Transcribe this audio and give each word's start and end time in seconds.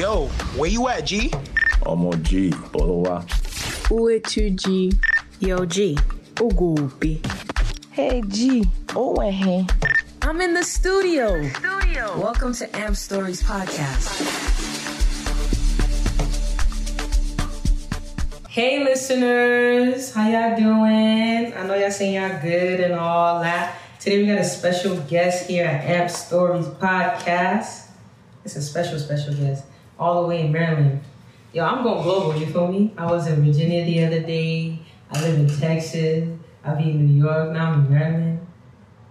Yo, 0.00 0.28
where 0.56 0.70
you 0.70 0.88
at, 0.88 1.04
G? 1.04 1.30
ọmọ 1.92 2.10
g 2.26 2.30
bọ́lọ́ 2.72 2.98
wá. 3.04 3.16
Uetuji. 3.90 4.80
Yo, 5.40 5.66
G. 5.66 5.76
Ugupi. 6.36 7.12
Hey 7.90 8.22
G, 8.22 8.64
Owen 8.96 9.66
I'm 10.22 10.40
in 10.40 10.54
the 10.54 10.64
studio. 10.64 11.26
Studio. 11.50 12.18
Welcome 12.18 12.54
to 12.54 12.64
Amp 12.74 12.96
Stories 12.96 13.42
Podcast. 13.42 14.06
Hey, 18.48 18.82
listeners. 18.82 20.14
How 20.14 20.30
y'all 20.30 20.56
doing? 20.56 21.52
I 21.58 21.66
know 21.66 21.74
y'all 21.74 21.90
saying 21.90 22.14
y'all 22.14 22.40
good 22.40 22.80
and 22.80 22.94
all 22.94 23.42
that. 23.42 23.76
Today 23.98 24.22
we 24.22 24.26
got 24.32 24.38
a 24.38 24.44
special 24.44 24.96
guest 25.12 25.46
here 25.46 25.66
at 25.66 25.84
Amp 25.84 26.08
Stories 26.08 26.68
Podcast. 26.84 27.88
It's 28.46 28.56
a 28.56 28.62
special, 28.62 28.98
special 28.98 29.34
guest 29.34 29.64
all 30.00 30.22
the 30.22 30.28
way 30.28 30.46
in 30.46 30.50
Maryland. 30.50 31.00
Yo, 31.52 31.64
I'm 31.64 31.84
going 31.84 32.02
global, 32.02 32.34
you 32.36 32.46
feel 32.46 32.68
me? 32.68 32.92
I 32.96 33.06
was 33.06 33.26
in 33.26 33.44
Virginia 33.44 33.84
the 33.84 34.04
other 34.04 34.20
day. 34.20 34.78
I 35.12 35.20
live 35.20 35.38
in 35.38 35.60
Texas. 35.60 36.28
I 36.64 36.74
be 36.74 36.90
in 36.90 37.06
New 37.06 37.22
York. 37.24 37.52
Now 37.52 37.72
I'm 37.72 37.84
in 37.86 37.90
Maryland. 37.92 38.46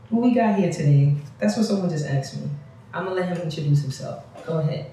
Who 0.09 0.21
we 0.21 0.33
got 0.33 0.57
here 0.57 0.71
today? 0.71 1.15
That's 1.37 1.55
what 1.55 1.65
someone 1.65 1.89
just 1.89 2.07
asked 2.07 2.37
me. 2.37 2.49
I'm 2.93 3.03
gonna 3.03 3.15
let 3.15 3.27
him 3.29 3.37
introduce 3.43 3.83
himself. 3.83 4.23
Go 4.45 4.57
ahead. 4.59 4.91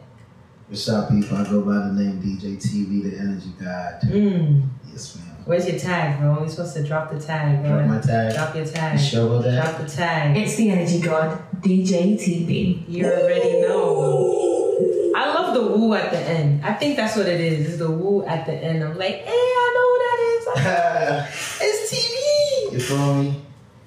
What's 0.69 0.89
up, 0.89 1.09
people? 1.09 1.37
I 1.37 1.45
go 1.45 1.63
by 1.63 1.75
the 1.75 1.93
name 1.93 2.21
DJ 2.21 2.57
TeaBee, 2.57 3.11
the 3.11 3.19
Energy 3.19 3.53
God. 3.59 4.01
Mm. 4.03 4.69
Yes, 4.91 5.17
ma'am. 5.17 5.37
Where's 5.45 5.69
your 5.69 5.79
tag, 5.79 6.19
bro? 6.19 6.41
You're 6.41 6.49
supposed 6.49 6.75
to 6.75 6.83
drop 6.83 7.11
the 7.11 7.21
tag, 7.21 7.63
bro. 7.63 7.79
Drop 7.79 7.89
my 7.89 8.01
tag. 8.01 8.35
Drop 8.35 8.55
your 8.55 8.67
tag. 8.67 8.99
You 8.99 9.07
sure 9.07 9.27
about 9.29 9.45
that? 9.45 9.65
Drop 9.65 9.87
the 9.87 9.89
tag. 9.89 10.37
It's 10.37 10.57
the 10.57 10.71
energy 10.71 11.01
god, 11.01 11.41
DJ 11.63 12.17
TeaBee. 12.17 12.89
You 12.89 13.07
already 13.07 13.61
know. 13.63 14.66
I 15.15 15.33
love 15.35 15.55
the 15.55 15.63
woo 15.63 15.95
at 15.95 16.11
the 16.11 16.19
end. 16.19 16.65
I 16.65 16.75
think 16.75 16.97
that's 16.97 17.17
what 17.17 17.27
it 17.27 17.41
is. 17.41 17.69
It's 17.69 17.79
the 17.79 17.91
woo 17.91 18.25
at 18.25 18.47
the 18.47 18.53
end. 18.53 18.85
I'm 18.85 18.99
like, 18.99 19.25
hey, 19.25 19.31
I 19.31 19.73
know 19.75 19.87
who 19.91 19.99
that 20.05 20.19
is. 20.29 21.47
It's 21.61 21.93
TeaBee. 21.93 22.73
you 22.73 22.81
feel 22.81 23.15
me? 23.23 23.43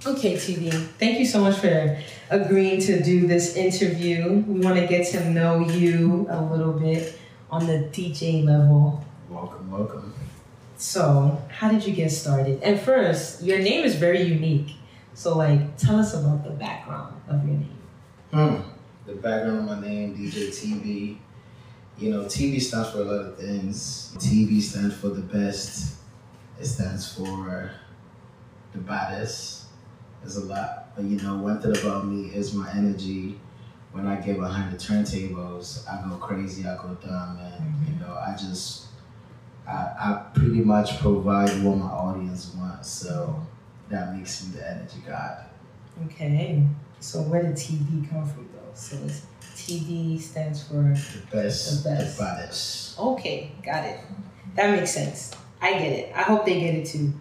Okay, 0.06 0.34
TeaBee. 0.36 0.88
Thank 0.98 1.20
you 1.20 1.26
so 1.26 1.42
much 1.42 1.58
for 1.58 1.98
agreeing 2.30 2.82
to 2.82 3.04
do 3.04 3.28
this 3.28 3.56
interview. 3.56 4.44
We 4.48 4.60
want 4.62 4.80
to 4.80 4.88
get 4.88 5.08
to 5.12 5.30
know 5.30 5.60
you 5.60 6.28
a 6.30 6.42
little 6.42 6.74
bit 6.74 7.20
on 7.52 7.68
the 7.68 7.90
DJ 7.92 8.44
level. 8.44 9.04
Welcome, 9.30 9.70
welcome. 9.72 10.14
So, 10.78 11.42
how 11.50 11.70
did 11.70 11.86
you 11.86 11.94
get 11.94 12.12
started? 12.12 12.64
And 12.64 12.80
first, 12.80 13.44
your 13.44 13.60
name 13.60 13.84
is 13.84 13.96
very 13.96 14.22
unique. 14.22 14.76
So, 15.14 15.38
like, 15.38 15.78
tell 15.78 16.00
us 16.00 16.14
about 16.14 16.44
the 16.46 16.52
background 16.52 17.22
of 17.28 17.46
your 17.46 17.58
name. 17.58 17.78
Hmm. 18.32 18.69
The 19.10 19.16
background 19.16 19.58
of 19.58 19.66
my 19.66 19.88
name, 19.88 20.16
DJ 20.16 20.50
TeaBee. 20.50 21.18
You 21.98 22.12
know, 22.12 22.26
TeaBee 22.26 22.62
stands 22.62 22.92
for 22.92 23.00
a 23.00 23.06
lot 23.06 23.26
of 23.26 23.40
things. 23.40 24.14
TeaBee 24.18 24.62
stands 24.62 24.96
for 24.96 25.10
the 25.10 25.22
best. 25.22 25.96
It 26.60 26.66
stands 26.68 27.12
for 27.12 27.72
the 28.72 28.78
baddest. 28.78 29.66
There's 30.22 30.38
a 30.38 30.46
lot. 30.46 30.96
But 30.96 31.06
you 31.06 31.20
know, 31.22 31.38
one 31.38 31.60
thing 31.60 31.76
about 31.76 32.06
me 32.06 32.28
is 32.36 32.54
my 32.54 32.72
energy. 32.72 33.40
When 33.94 34.06
I 34.06 34.18
get 34.18 34.38
behind 34.38 34.72
the 34.72 34.78
turntables, 34.78 35.90
I 35.90 36.08
go 36.08 36.18
crazy, 36.18 36.68
I 36.68 36.76
go 36.76 36.96
dumb, 37.02 37.40
and 37.42 37.64
mm-hmm. 37.64 37.92
you 37.92 38.00
know, 38.00 38.14
I 38.14 38.34
just 38.34 38.90
I, 39.68 39.72
I 39.72 40.26
pretty 40.36 40.62
much 40.62 41.00
provide 41.00 41.50
what 41.64 41.78
my 41.78 41.88
audience 41.88 42.54
wants. 42.56 42.90
So 42.90 43.42
that 43.90 44.16
makes 44.16 44.46
me 44.46 44.60
the 44.60 44.70
energy 44.70 45.02
god. 45.08 45.46
Okay. 46.06 46.64
So, 47.00 47.22
where 47.24 47.42
did 47.42 47.54
TeaBee 47.54 48.10
come 48.10 48.28
from? 48.28 48.49
So, 48.80 48.98
it's 49.06 49.22
TeaBee 49.56 50.20
stands 50.20 50.64
for. 50.64 50.76
The 50.76 51.22
best, 51.32 51.84
The 51.84 51.90
best, 51.90 52.18
the, 52.18 52.24
baddest. 52.24 53.00
Okay, 53.00 53.52
got 53.64 53.84
it. 53.84 54.00
That 54.56 54.72
makes 54.72 54.92
sense. 54.92 55.32
I 55.62 55.74
get 55.74 55.92
it. 55.92 56.14
I 56.16 56.22
hope 56.22 56.46
they 56.46 56.60
get 56.60 56.76
it 56.76 56.86
too. 56.86 57.14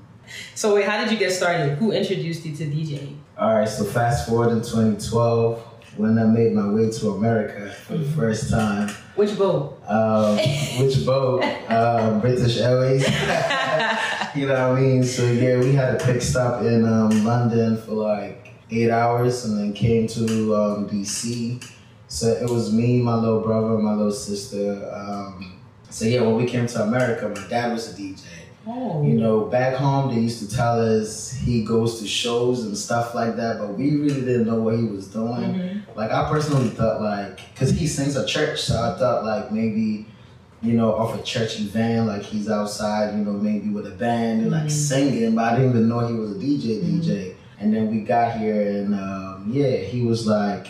So, 0.54 0.76
wait, 0.76 0.86
how 0.86 1.02
did 1.02 1.12
you 1.12 1.18
get 1.18 1.32
started? 1.32 1.76
Who 1.78 1.90
introduced 1.90 2.46
you 2.46 2.54
to 2.54 2.64
DJing? 2.64 3.16
All 3.36 3.58
right, 3.58 3.68
so 3.68 3.84
fast 3.84 4.28
forward 4.28 4.52
in 4.52 4.58
2012 4.58 5.64
when 5.96 6.16
I 6.16 6.24
made 6.24 6.52
my 6.52 6.70
way 6.70 6.90
to 6.90 7.10
America 7.10 7.74
for 7.86 7.96
the 7.96 8.04
first 8.12 8.50
time. 8.50 8.88
Which 9.16 9.36
boat? 9.36 9.82
Um, 9.88 10.36
which 10.78 11.04
boat? 11.04 11.42
Um, 11.68 12.20
British 12.20 12.58
Airways. 12.58 13.02
you 14.36 14.46
know 14.46 14.70
what 14.70 14.78
I 14.78 14.80
mean? 14.80 15.02
So 15.02 15.24
yeah, 15.24 15.58
we 15.58 15.72
had 15.72 16.00
a 16.00 16.04
pit 16.04 16.22
stop 16.22 16.62
in 16.62 16.84
um, 16.86 17.24
London 17.24 17.82
for 17.82 17.94
like 17.94 18.47
eight 18.70 18.90
hours, 18.90 19.44
and 19.44 19.58
then 19.58 19.72
came 19.72 20.06
to 20.08 20.54
um, 20.56 20.88
DC. 20.88 21.64
So 22.08 22.28
it 22.28 22.48
was 22.48 22.72
me, 22.72 23.00
my 23.02 23.14
little 23.14 23.40
brother, 23.40 23.78
my 23.78 23.94
little 23.94 24.12
sister. 24.12 24.90
Um, 24.94 25.60
so 25.90 26.04
yeah, 26.04 26.22
when 26.22 26.36
we 26.36 26.46
came 26.46 26.66
to 26.66 26.82
America, 26.82 27.28
my 27.28 27.46
dad 27.48 27.72
was 27.72 27.92
a 27.92 28.00
DJ. 28.00 28.20
Oh. 28.66 29.02
You 29.02 29.14
know, 29.14 29.44
back 29.46 29.74
home 29.74 30.14
they 30.14 30.20
used 30.20 30.46
to 30.46 30.54
tell 30.54 30.78
us 30.80 31.32
he 31.32 31.64
goes 31.64 32.00
to 32.00 32.06
shows 32.06 32.64
and 32.64 32.76
stuff 32.76 33.14
like 33.14 33.36
that, 33.36 33.58
but 33.58 33.78
we 33.78 33.96
really 33.96 34.20
didn't 34.20 34.46
know 34.46 34.60
what 34.60 34.76
he 34.76 34.84
was 34.84 35.06
doing. 35.08 35.54
Mhm. 35.54 35.82
Like 35.96 36.10
I 36.10 36.28
personally 36.28 36.68
thought 36.68 37.00
like, 37.00 37.40
cause 37.56 37.70
he 37.70 37.86
sings 37.86 38.14
at 38.16 38.26
church, 38.28 38.60
so 38.60 38.74
I 38.74 38.98
thought 38.98 39.24
like 39.24 39.50
maybe, 39.52 40.06
you 40.60 40.74
know, 40.74 40.94
off 40.94 41.18
a 41.18 41.22
church 41.22 41.58
event, 41.60 42.08
like 42.08 42.22
he's 42.22 42.50
outside, 42.50 43.16
you 43.16 43.24
know, 43.24 43.32
maybe 43.32 43.70
with 43.70 43.86
a 43.86 43.90
band 43.96 44.42
and 44.42 44.50
like 44.50 44.64
Mhm. 44.64 44.70
singing, 44.70 45.34
but 45.34 45.44
I 45.52 45.56
didn't 45.56 45.70
even 45.70 45.88
know 45.88 46.06
he 46.06 46.14
was 46.14 46.32
a 46.32 46.38
DJ 46.38 46.82
Mhm. 46.82 47.00
DJ. 47.02 47.34
And 47.60 47.74
then 47.74 47.90
we 47.90 48.00
got 48.02 48.38
here 48.38 48.60
and 48.78 48.94
um, 48.94 49.46
yeah, 49.50 49.76
he 49.76 50.02
was 50.02 50.26
like, 50.26 50.68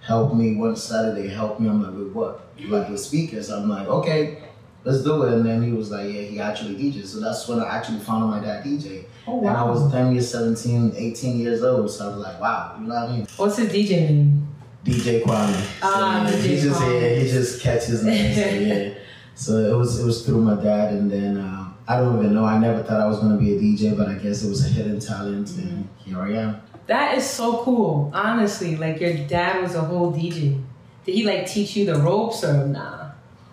help 0.00 0.34
me 0.34 0.56
one 0.56 0.74
Saturday, 0.76 1.28
help 1.28 1.60
me. 1.60 1.68
I'm 1.68 1.82
like, 1.82 1.92
with 1.94 2.12
what? 2.12 2.48
Like 2.66 2.88
with 2.88 3.00
speakers. 3.00 3.50
I'm 3.50 3.68
like, 3.68 3.86
okay, 3.88 4.38
let's 4.84 5.02
do 5.02 5.22
it. 5.24 5.34
And 5.34 5.44
then 5.44 5.62
he 5.62 5.72
was 5.72 5.90
like, 5.90 6.06
yeah, 6.12 6.22
he 6.22 6.40
actually 6.40 6.76
DJs. 6.76 7.06
So 7.06 7.20
that's 7.20 7.46
when 7.46 7.60
I 7.60 7.68
actually 7.76 7.98
found 8.00 8.24
out 8.24 8.30
my 8.30 8.40
dad 8.40 8.64
DJ. 8.64 9.04
Oh, 9.26 9.36
wow. 9.36 9.48
And 9.48 9.56
I 9.58 9.64
was 9.64 9.92
damn 9.92 10.12
near 10.12 10.22
17, 10.22 10.94
18 10.96 11.38
years 11.38 11.62
old. 11.62 11.90
So 11.90 12.06
I 12.06 12.16
was 12.16 12.24
like, 12.24 12.40
wow, 12.40 12.76
you 12.80 12.86
know 12.86 12.94
what 12.94 13.08
I 13.10 13.12
mean? 13.16 13.26
What's 13.36 13.56
his 13.58 13.68
DJ 13.70 13.90
name? 14.08 14.48
DJ 14.84 15.22
Kwame. 15.22 15.52
So, 15.52 15.68
Ah, 15.82 16.24
yeah, 16.26 16.30
DJ 16.32 16.40
he 16.42 16.56
just 16.60 16.80
Kwame. 16.80 17.00
yeah, 17.02 17.22
he 17.22 17.28
just 17.30 17.60
catch 17.62 17.84
his 17.84 18.02
name. 18.02 18.34
So 18.34 18.40
yeah. 18.58 18.94
So 19.34 19.52
it 19.58 19.74
was 19.76 19.98
it 20.00 20.04
was 20.04 20.24
through 20.26 20.40
my 20.42 20.54
dad, 20.62 20.92
and 20.92 21.10
then 21.10 21.38
um, 21.38 21.59
I 21.90 21.96
don't 21.96 22.20
even 22.20 22.34
know. 22.34 22.44
I 22.44 22.56
never 22.56 22.84
thought 22.84 23.00
I 23.00 23.06
was 23.08 23.18
gonna 23.18 23.36
be 23.36 23.56
a 23.56 23.58
DJ, 23.58 23.96
but 23.96 24.06
I 24.06 24.14
guess 24.14 24.44
it 24.44 24.48
was 24.48 24.64
a 24.64 24.68
hidden 24.68 25.00
talent, 25.00 25.50
and 25.56 25.88
here 25.96 26.20
I 26.20 26.30
am. 26.34 26.62
That 26.86 27.18
is 27.18 27.28
so 27.28 27.64
cool. 27.64 28.12
Honestly, 28.14 28.76
like 28.76 29.00
your 29.00 29.14
dad 29.26 29.60
was 29.60 29.74
a 29.74 29.80
whole 29.80 30.12
DJ. 30.12 30.62
Did 31.04 31.14
he 31.16 31.24
like 31.24 31.48
teach 31.48 31.74
you 31.74 31.86
the 31.86 31.96
ropes 31.96 32.44
or 32.44 32.64
nah? 32.64 33.10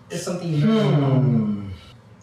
It's 0.08 0.22
something 0.22 0.52
you 0.52 0.64
learned 0.64 0.80
on 0.80 1.00
your 1.00 1.10
own? 1.10 1.24
Hmm. 1.24 1.68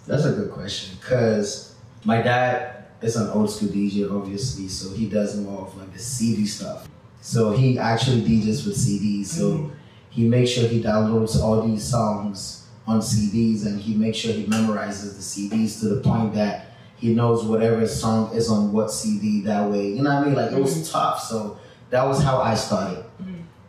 That's 0.08 0.24
a 0.24 0.32
good 0.32 0.52
question, 0.52 0.98
cause 1.02 1.76
my 2.06 2.22
dad 2.22 2.86
is 3.02 3.18
an 3.18 3.28
old 3.32 3.50
school 3.50 3.68
DJ, 3.68 4.10
obviously, 4.10 4.70
so 4.70 4.96
he 4.96 5.10
does 5.10 5.38
more 5.38 5.64
of 5.64 5.78
like 5.78 5.92
the 5.92 6.00
CD 6.00 6.46
stuff. 6.46 6.88
So 7.20 7.52
he 7.52 7.78
actually 7.78 8.22
DJs 8.22 8.66
with 8.66 8.78
CDs. 8.78 9.26
So 9.26 9.70
he 10.12 10.30
makes 10.30 10.52
sure 10.52 10.66
he 10.66 10.82
downloads 10.82 11.38
all 11.42 11.62
these 11.62 11.84
songs 11.84 12.65
on 12.88 13.00
CDs 13.00 13.66
and 13.66 13.80
he 13.82 13.96
makes 13.96 14.18
sure 14.18 14.32
he 14.34 14.46
memorizes 14.46 15.16
the 15.16 15.22
CDs 15.24 15.80
to 15.80 15.90
the 15.90 16.02
point 16.02 16.34
that 16.36 16.68
he 16.98 17.14
knows 17.14 17.44
whatever 17.44 17.86
song 17.88 18.34
is 18.36 18.50
on 18.50 18.72
what 18.72 18.92
CD 18.92 19.42
that 19.42 19.70
way. 19.70 19.90
You 19.90 20.02
know 20.04 20.14
what 20.14 20.24
I 20.24 20.26
mean? 20.26 20.36
Like 20.36 20.52
it 20.52 20.60
was 20.62 20.90
tough. 20.92 21.20
So 21.22 21.58
that 21.90 22.06
was 22.06 22.22
how 22.24 22.40
I 22.40 22.54
started. 22.56 23.04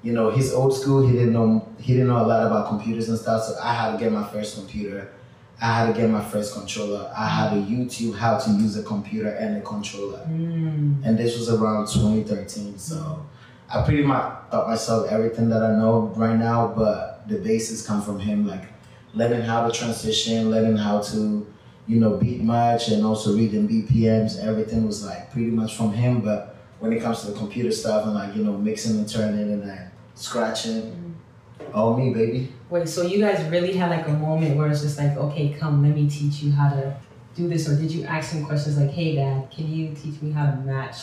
You 0.02 0.12
know, 0.12 0.30
he's 0.30 0.52
old 0.52 0.76
school. 0.76 1.04
He 1.06 1.12
didn't 1.12 1.32
know 1.32 1.66
he 1.80 1.94
didn't 1.94 2.08
know 2.08 2.18
a 2.24 2.26
lot 2.26 2.46
about 2.46 2.68
computers 2.68 3.08
and 3.08 3.18
stuff. 3.18 3.42
So 3.44 3.56
I 3.60 3.74
had 3.74 3.92
to 3.92 3.98
get 3.98 4.12
my 4.12 4.22
first 4.28 4.56
computer. 4.56 5.10
I 5.60 5.66
had 5.78 5.86
to 5.94 5.98
get 6.00 6.10
my 6.10 6.22
first 6.22 6.54
controller. 6.54 7.10
I 7.16 7.26
had 7.26 7.50
to 7.54 7.56
YouTube 7.56 8.14
how 8.16 8.38
to 8.38 8.50
use 8.50 8.76
a 8.76 8.82
computer 8.82 9.30
and 9.30 9.56
a 9.56 9.60
controller 9.62 10.18
Mm. 10.28 11.02
and 11.04 11.18
this 11.18 11.36
was 11.38 11.48
around 11.48 11.86
2013. 11.88 12.78
So 12.78 13.24
I 13.72 13.82
pretty 13.82 14.02
much 14.04 14.32
taught 14.50 14.68
myself 14.68 15.10
everything 15.10 15.48
that 15.48 15.62
I 15.62 15.70
know 15.76 16.12
right 16.14 16.38
now, 16.38 16.72
but 16.76 17.26
the 17.26 17.38
basis 17.38 17.84
come 17.84 18.02
from 18.02 18.20
him, 18.20 18.46
like 18.46 18.62
learning 19.16 19.40
how 19.40 19.66
to 19.66 19.72
transition, 19.72 20.50
learning 20.50 20.76
how 20.76 21.00
to, 21.00 21.46
you 21.86 21.98
know, 21.98 22.16
beat 22.18 22.42
match, 22.42 22.88
and 22.88 23.04
also 23.04 23.34
reading 23.34 23.66
BPMs. 23.66 24.38
Everything 24.38 24.86
was 24.86 25.04
like 25.04 25.32
pretty 25.32 25.50
much 25.50 25.76
from 25.76 25.92
him. 25.92 26.20
But 26.20 26.56
when 26.78 26.92
it 26.92 27.02
comes 27.02 27.22
to 27.22 27.32
the 27.32 27.38
computer 27.38 27.72
stuff 27.72 28.04
and 28.04 28.14
like 28.14 28.36
you 28.36 28.44
know 28.44 28.56
mixing 28.56 28.98
and 28.98 29.08
turning 29.08 29.50
and 29.52 29.66
like 29.66 29.88
scratching, 30.14 31.16
all 31.74 31.96
me, 31.96 32.12
baby. 32.12 32.52
Wait, 32.68 32.88
so 32.88 33.02
you 33.02 33.18
guys 33.18 33.42
really 33.50 33.72
had 33.72 33.90
like 33.90 34.06
a 34.06 34.12
moment 34.12 34.56
where 34.56 34.68
it's 34.68 34.82
just 34.82 34.98
like, 34.98 35.16
okay, 35.16 35.56
come, 35.58 35.82
let 35.82 35.94
me 35.94 36.08
teach 36.08 36.42
you 36.42 36.52
how 36.52 36.68
to 36.68 36.96
do 37.34 37.48
this, 37.48 37.68
or 37.68 37.76
did 37.76 37.90
you 37.90 38.04
ask 38.04 38.32
him 38.32 38.44
questions 38.44 38.78
like, 38.78 38.90
hey, 38.90 39.14
dad, 39.16 39.50
can 39.50 39.72
you 39.72 39.94
teach 39.94 40.20
me 40.20 40.30
how 40.30 40.46
to 40.46 40.56
match? 40.58 40.96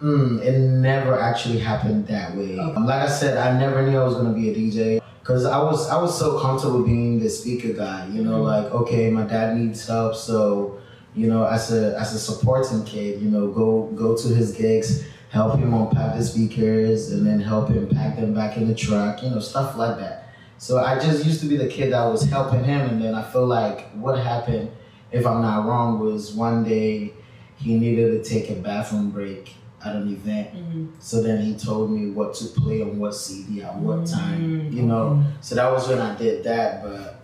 Mm, 0.00 0.42
it 0.42 0.58
never 0.58 1.18
actually 1.18 1.58
happened 1.58 2.06
that 2.08 2.36
way. 2.36 2.58
Okay. 2.58 2.80
Like 2.80 3.02
I 3.02 3.08
said, 3.08 3.38
I 3.38 3.58
never 3.58 3.88
knew 3.88 3.98
I 3.98 4.04
was 4.04 4.14
gonna 4.14 4.34
be 4.34 4.50
a 4.50 4.54
DJ 4.54 5.03
because 5.24 5.46
I 5.46 5.56
was 5.56 5.88
I 5.88 5.96
was 5.96 6.18
so 6.18 6.38
comfortable 6.38 6.82
being 6.82 7.18
the 7.18 7.30
speaker 7.30 7.72
guy. 7.72 8.06
You 8.12 8.22
know, 8.22 8.40
Mhm. 8.40 8.44
like 8.44 8.74
okay, 8.74 9.10
my 9.10 9.22
dad 9.22 9.56
needs 9.56 9.86
help, 9.86 10.14
so 10.14 10.76
you 11.14 11.28
know, 11.28 11.44
as 11.44 11.72
a 11.72 11.98
as 11.98 12.14
a 12.14 12.18
supporting 12.18 12.84
kid, 12.84 13.22
you 13.22 13.30
know, 13.30 13.48
go 13.48 13.88
go 13.94 14.14
to 14.14 14.28
his 14.28 14.52
gigs, 14.52 15.02
help 15.30 15.58
him 15.58 15.72
unpack 15.72 16.16
the 16.18 16.22
speakers, 16.22 17.10
and 17.10 17.26
then 17.26 17.40
help 17.40 17.70
him 17.70 17.86
pack 17.88 18.16
them 18.16 18.34
back 18.34 18.58
in 18.58 18.68
the 18.68 18.74
truck. 18.74 19.22
You 19.22 19.30
know, 19.30 19.40
stuff 19.40 19.78
like 19.78 19.96
that. 19.98 20.28
So 20.58 20.78
I 20.78 20.98
just 20.98 21.24
used 21.24 21.40
to 21.40 21.46
be 21.46 21.56
the 21.56 21.68
kid 21.68 21.92
that 21.94 22.04
was 22.04 22.24
helping 22.24 22.62
him, 22.62 22.82
and 22.90 23.00
then 23.02 23.14
I 23.14 23.22
feel 23.22 23.46
like 23.46 23.90
what 23.92 24.18
happened, 24.18 24.68
if 25.10 25.26
I'm 25.26 25.40
not 25.40 25.64
wrong, 25.66 26.00
was 26.00 26.34
one 26.34 26.64
day 26.64 27.14
he 27.56 27.78
needed 27.78 28.22
to 28.22 28.30
take 28.30 28.50
a 28.50 28.56
bathroom 28.56 29.10
break 29.10 29.54
at 29.84 29.96
an 29.96 30.08
event. 30.08 30.54
Mm-hmm. 30.54 30.86
So 30.98 31.22
then 31.22 31.42
he 31.42 31.54
told 31.54 31.90
me 31.90 32.10
what 32.10 32.34
to 32.34 32.46
play 32.46 32.82
on 32.82 32.98
what 32.98 33.14
CD 33.14 33.62
at 33.62 33.76
what 33.76 34.00
mm-hmm. 34.00 34.14
time, 34.14 34.72
you 34.72 34.80
mm-hmm. 34.80 34.88
know. 34.88 35.24
So 35.40 35.54
that 35.54 35.70
was 35.70 35.88
when 35.88 35.98
I 36.00 36.16
did 36.16 36.44
that, 36.44 36.82
but 36.82 37.20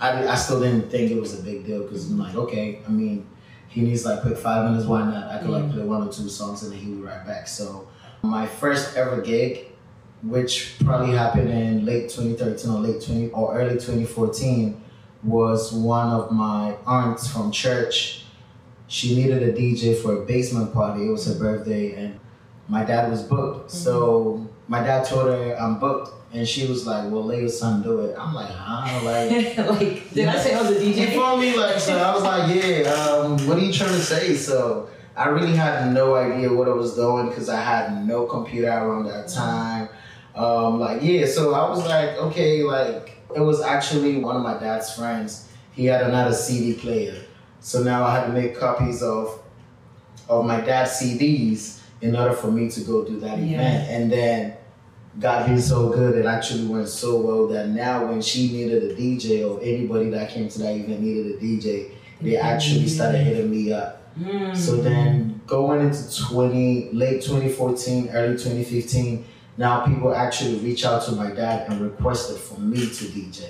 I, 0.00 0.26
I 0.26 0.34
still 0.34 0.60
didn't 0.60 0.90
think 0.90 1.10
it 1.10 1.20
was 1.20 1.38
a 1.38 1.42
big 1.42 1.64
deal 1.64 1.82
because 1.82 2.10
I'm 2.10 2.18
like, 2.18 2.34
okay, 2.34 2.80
I 2.86 2.90
mean, 2.90 3.26
he 3.68 3.80
needs 3.80 4.04
like 4.04 4.20
quick 4.20 4.36
five 4.36 4.68
minutes, 4.70 4.86
why 4.86 5.04
not? 5.04 5.30
I 5.30 5.38
could 5.38 5.50
like 5.50 5.70
play 5.70 5.82
one 5.82 6.06
or 6.06 6.12
two 6.12 6.28
songs 6.28 6.62
and 6.62 6.72
then 6.72 6.78
he 6.78 6.90
would 6.90 6.98
be 6.98 7.06
right 7.06 7.24
back. 7.26 7.48
So 7.48 7.88
my 8.22 8.46
first 8.46 8.96
ever 8.96 9.20
gig, 9.20 9.66
which 10.22 10.76
probably 10.84 11.14
happened 11.14 11.50
in 11.50 11.84
late 11.84 12.10
2013 12.10 12.70
or 12.70 12.80
late 12.80 13.02
20 13.02 13.30
or 13.30 13.56
early 13.56 13.74
2014, 13.74 14.80
was 15.22 15.72
one 15.72 16.08
of 16.08 16.32
my 16.32 16.76
aunts 16.86 17.30
from 17.32 17.50
church. 17.50 18.21
She 18.92 19.14
needed 19.16 19.42
a 19.42 19.52
DJ 19.54 19.96
for 19.96 20.22
a 20.22 20.26
basement 20.26 20.74
party. 20.74 21.06
It 21.06 21.10
was 21.10 21.26
her 21.26 21.38
birthday, 21.38 21.94
and 21.94 22.20
my 22.68 22.84
dad 22.84 23.10
was 23.10 23.22
booked. 23.22 23.70
So 23.70 24.46
my 24.68 24.82
dad 24.82 25.06
told 25.06 25.28
her 25.28 25.56
I'm 25.58 25.78
booked, 25.78 26.10
and 26.34 26.46
she 26.46 26.66
was 26.68 26.86
like, 26.86 27.10
"Well, 27.10 27.24
let 27.24 27.38
your 27.38 27.48
son 27.48 27.82
do 27.82 28.00
it." 28.00 28.14
I'm 28.18 28.34
like, 28.34 28.50
"Huh?" 28.50 29.00
Like. 29.08 29.56
like, 29.56 30.10
did 30.12 30.28
I 30.28 30.36
say 30.36 30.52
I 30.54 30.60
was 30.60 30.76
a 30.76 30.84
You 30.84 30.92
DJ? 30.92 31.12
feel 31.12 31.38
me? 31.38 31.56
Like, 31.56 31.80
so 31.80 31.96
I 31.96 32.14
was 32.14 32.22
like, 32.22 32.54
yeah, 32.54 32.90
um, 32.92 33.38
what 33.46 33.56
are 33.56 33.62
you 33.62 33.72
trying 33.72 33.94
to 33.94 34.02
say? 34.02 34.34
So 34.34 34.90
I 35.16 35.28
really 35.28 35.56
had 35.56 35.94
no 35.94 36.14
idea 36.14 36.52
what 36.52 36.68
I 36.68 36.72
was 36.74 36.94
doing 36.94 37.30
because 37.30 37.48
I 37.48 37.62
had 37.62 38.06
no 38.06 38.26
computer 38.26 38.68
around 38.68 39.06
that 39.06 39.26
time. 39.28 39.88
Um, 40.34 40.78
like, 40.78 41.00
yeah, 41.00 41.24
so 41.24 41.54
I 41.54 41.66
was 41.66 41.82
like, 41.86 42.10
okay, 42.26 42.62
like, 42.62 43.16
it 43.34 43.40
was 43.40 43.62
actually 43.62 44.18
one 44.18 44.36
of 44.36 44.42
my 44.42 44.58
dad's 44.60 44.94
friends. 44.94 45.48
He 45.72 45.86
had 45.86 46.02
another 46.02 46.34
CD 46.34 46.74
player. 46.78 47.16
So 47.62 47.82
now 47.82 48.04
I 48.04 48.14
had 48.16 48.26
to 48.26 48.32
make 48.32 48.58
copies 48.58 49.02
of 49.02 49.38
of 50.28 50.44
my 50.44 50.60
dad's 50.60 50.92
CDs 50.92 51.80
in 52.00 52.16
order 52.16 52.34
for 52.34 52.50
me 52.50 52.68
to 52.70 52.80
go 52.80 53.04
do 53.04 53.18
that 53.20 53.38
Yeah. 53.38 53.54
event. 53.54 53.90
And 53.90 54.12
then 54.12 54.52
God 55.20 55.46
being 55.46 55.60
so 55.60 55.90
good, 55.90 56.16
it 56.16 56.26
actually 56.26 56.66
went 56.66 56.88
so 56.88 57.20
well 57.20 57.46
that 57.48 57.68
now 57.68 58.06
when 58.06 58.20
she 58.22 58.50
needed 58.50 58.82
a 58.84 58.94
DJ 58.94 59.44
or 59.44 59.60
anybody 59.62 60.10
that 60.10 60.30
came 60.30 60.48
to 60.48 60.58
that 60.60 60.74
event 60.74 61.00
needed 61.00 61.26
a 61.34 61.38
DJ, 61.38 61.90
they 62.20 62.36
actually 62.36 62.88
started 62.88 63.18
hitting 63.18 63.50
me 63.50 63.72
up. 63.72 64.02
Mm. 64.18 64.56
So 64.56 64.76
then 64.76 65.40
going 65.46 65.80
into 65.80 66.16
20, 66.24 66.90
late 66.92 67.22
2014, 67.22 68.10
early 68.10 68.34
2015, 68.34 69.24
now 69.58 69.84
people 69.84 70.14
actually 70.14 70.56
reach 70.60 70.84
out 70.84 71.02
to 71.04 71.12
my 71.12 71.30
dad 71.30 71.70
and 71.70 71.80
requested 71.80 72.38
for 72.38 72.58
me 72.58 72.80
to 72.80 73.04
DJ. 73.04 73.44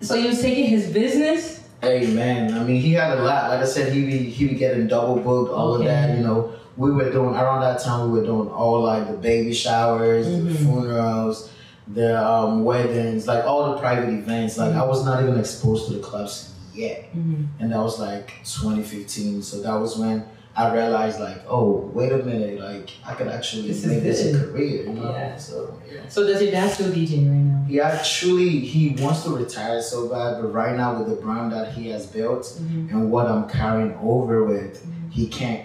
So 0.00 0.14
you 0.14 0.28
was 0.28 0.40
taking 0.40 0.66
his 0.66 0.88
business? 0.88 1.63
Hey 1.84 2.06
man, 2.14 2.54
I 2.54 2.64
mean 2.64 2.80
he 2.80 2.92
had 2.94 3.18
a 3.18 3.22
lot. 3.22 3.50
Like 3.50 3.60
I 3.60 3.64
said, 3.64 3.92
he 3.92 4.04
be 4.04 4.18
he 4.18 4.48
be 4.48 4.54
getting 4.54 4.86
double 4.88 5.16
booked, 5.16 5.52
all 5.52 5.74
Okay. 5.74 5.84
of 5.86 5.90
that. 5.90 6.16
You 6.16 6.24
know, 6.24 6.52
we 6.76 6.90
were 6.90 7.10
doing 7.10 7.34
around 7.34 7.60
that 7.60 7.80
time. 7.80 8.10
We 8.10 8.18
were 8.20 8.24
doing 8.26 8.48
all 8.48 8.80
like 8.82 9.06
the 9.06 9.16
baby 9.16 9.52
showers, 9.52 10.26
the 10.26 10.32
Mhm. 10.50 10.56
funerals, 10.56 11.50
the 11.92 12.10
um, 12.26 12.64
weddings, 12.64 13.26
like 13.26 13.44
all 13.44 13.72
the 13.72 13.78
private 13.78 14.08
events. 14.08 14.56
Like 14.58 14.74
I 14.74 14.84
was 14.84 15.04
not 15.04 15.22
even 15.22 15.38
exposed 15.38 15.86
to 15.88 15.92
the 15.94 16.00
clubs 16.00 16.50
yet, 16.74 17.04
Mhm. 17.14 17.46
and 17.60 17.70
that 17.72 17.78
was 17.80 18.00
like 18.00 18.32
2015. 18.44 19.42
So 19.42 19.60
that 19.62 19.74
was 19.74 19.96
when 19.98 20.24
I 20.56 20.72
realized, 20.72 21.18
like, 21.18 21.42
oh, 21.48 21.90
wait 21.92 22.12
a 22.12 22.18
minute, 22.18 22.60
like 22.60 22.90
I 23.04 23.14
could 23.14 23.26
actually 23.28 23.68
This 23.68 23.84
make 23.84 24.02
this 24.02 24.24
a 24.32 24.38
career. 24.38 24.84
You 24.84 24.92
know, 24.92 25.10
Yeah. 25.10 25.36
so 25.36 25.80
yeah. 25.92 26.00
So 26.08 26.26
does 26.26 26.40
your 26.42 26.52
dad 26.52 26.70
still 26.70 26.92
DJ 26.92 27.18
right 27.28 27.44
now? 27.50 27.64
He 27.66 27.80
actually 27.80 28.60
he 28.60 28.96
wants 29.02 29.24
to 29.24 29.30
retire 29.30 29.82
so 29.82 30.08
bad, 30.08 30.40
but 30.40 30.52
right 30.52 30.76
now 30.76 30.98
with 30.98 31.08
the 31.08 31.16
brand 31.16 31.52
that 31.52 31.72
he 31.72 31.88
has 31.90 32.06
built 32.06 32.44
Mhm. 32.44 32.90
and 32.92 33.10
what 33.10 33.26
I'm 33.26 33.48
carrying 33.48 33.94
over 34.02 34.44
with, 34.44 34.86
he 35.10 35.26
can't. 35.26 35.62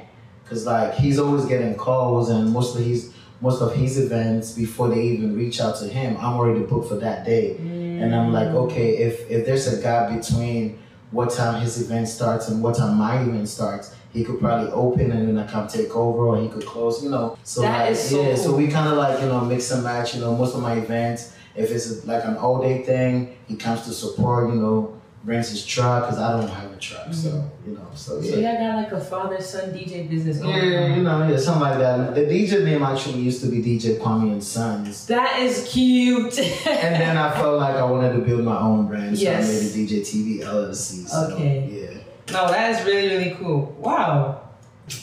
Cause 0.50 0.66
like 0.66 0.96
he's 0.96 1.20
always 1.20 1.46
getting 1.46 1.76
calls, 1.76 2.30
and 2.30 2.52
most 2.52 2.76
of 2.76 2.84
his 2.84 3.12
most 3.42 3.62
of 3.62 3.74
his 3.76 4.00
events 4.00 4.52
before 4.54 4.90
they 4.90 5.02
even 5.04 5.36
reach 5.38 5.62
out 5.62 5.76
to 5.80 5.86
him, 5.88 6.18
I'm 6.20 6.34
already 6.40 6.62
booked 6.62 6.90
for 6.90 6.96
that 6.96 7.26
day. 7.26 7.58
And 8.02 8.16
I'm 8.16 8.34
like, 8.34 8.48
okay, 8.48 8.98
if 8.98 9.30
if 9.30 9.46
there's 9.46 9.68
a 9.72 9.80
gap 9.82 10.10
between 10.18 10.80
what 11.12 11.32
time 11.32 11.62
his 11.62 11.82
event 11.82 12.08
starts 12.08 12.50
and 12.50 12.62
what 12.62 12.76
time 12.76 12.98
my 12.98 13.22
event 13.22 13.48
starts, 13.50 13.96
he 14.14 14.24
could 14.24 14.40
probably 14.40 14.72
open 14.72 15.12
and 15.12 15.28
then 15.28 15.38
I 15.38 15.50
come 15.50 15.68
take 15.68 15.96
over, 15.96 16.26
or 16.26 16.42
he 16.42 16.50
could 16.50 16.66
close, 16.66 17.04
you 17.04 17.10
know. 17.10 17.38
So 17.44 17.62
That 17.62 17.82
like, 17.82 17.92
is 17.92 18.10
so 18.10 18.22
yeah, 18.22 18.36
so 18.36 18.56
we 18.56 18.68
kind 18.68 18.90
of 18.90 18.98
like 18.98 19.22
you 19.22 19.28
know 19.28 19.42
mix 19.42 19.72
and 19.72 19.84
match. 19.84 20.16
You 20.16 20.22
know, 20.22 20.36
most 20.36 20.56
of 20.56 20.62
my 20.62 20.74
events, 20.74 21.34
if 21.56 21.72
it's 21.72 22.06
like 22.06 22.24
an 22.26 22.38
all 22.38 22.62
day 22.62 22.84
thing, 22.84 23.38
he 23.48 23.56
comes 23.56 23.84
to 23.84 23.92
support. 23.92 24.50
You 24.50 24.56
know, 24.56 24.99
brings 25.24 25.50
his 25.50 25.66
truck 25.66 26.04
because 26.06 26.18
I 26.20 26.32
don't 26.40 26.50
have 26.50 26.72
a 26.72 26.78
truck, 26.78 27.14
so 27.14 27.30
mm-hmm. 27.30 27.70
you 27.72 27.78
know, 27.78 27.88
so 27.94 28.20
yeah. 28.20 28.32
So 28.32 28.38
y'all 28.40 28.58
got 28.58 28.76
like 28.84 28.92
a 28.94 29.02
father 29.02 29.42
son 29.42 29.72
DJ 29.72 30.10
business 30.10 30.38
going 30.40 30.56
Yeah, 30.56 30.80
on. 30.86 30.94
you 30.98 31.04
know, 31.04 31.28
yeah, 31.28 31.38
something 31.38 31.62
like 31.62 31.78
that. 31.80 32.16
The 32.16 32.22
DJ 32.22 32.64
name 32.64 32.84
actually 32.84 33.20
used 33.20 33.42
to 33.44 33.48
be 33.52 33.62
DJ 33.62 33.98
Kwame 34.00 34.32
and 34.32 34.44
Sons. 34.44 35.06
That 35.08 35.40
is 35.40 35.68
cute. 35.72 36.38
And 36.68 36.96
then 37.02 37.18
I 37.18 37.32
felt 37.34 37.60
like 37.60 37.76
I 37.76 37.84
wanted 37.84 38.14
to 38.14 38.20
build 38.20 38.44
my 38.46 38.58
own 38.60 38.88
brand, 38.88 39.18
so 39.18 39.24
Yes. 39.24 39.44
I 39.50 39.52
made 39.78 39.90
a 39.90 39.92
DJ 39.94 40.02
TeaBee 40.02 40.40
LLC. 40.42 41.08
So, 41.08 41.34
Okay. 41.34 41.70
Yeah. 41.70 42.34
no, 42.34 42.48
that 42.52 42.80
is 42.80 42.86
really 42.86 43.10
really 43.10 43.32
cool. 43.36 43.76
Wow, 43.80 44.42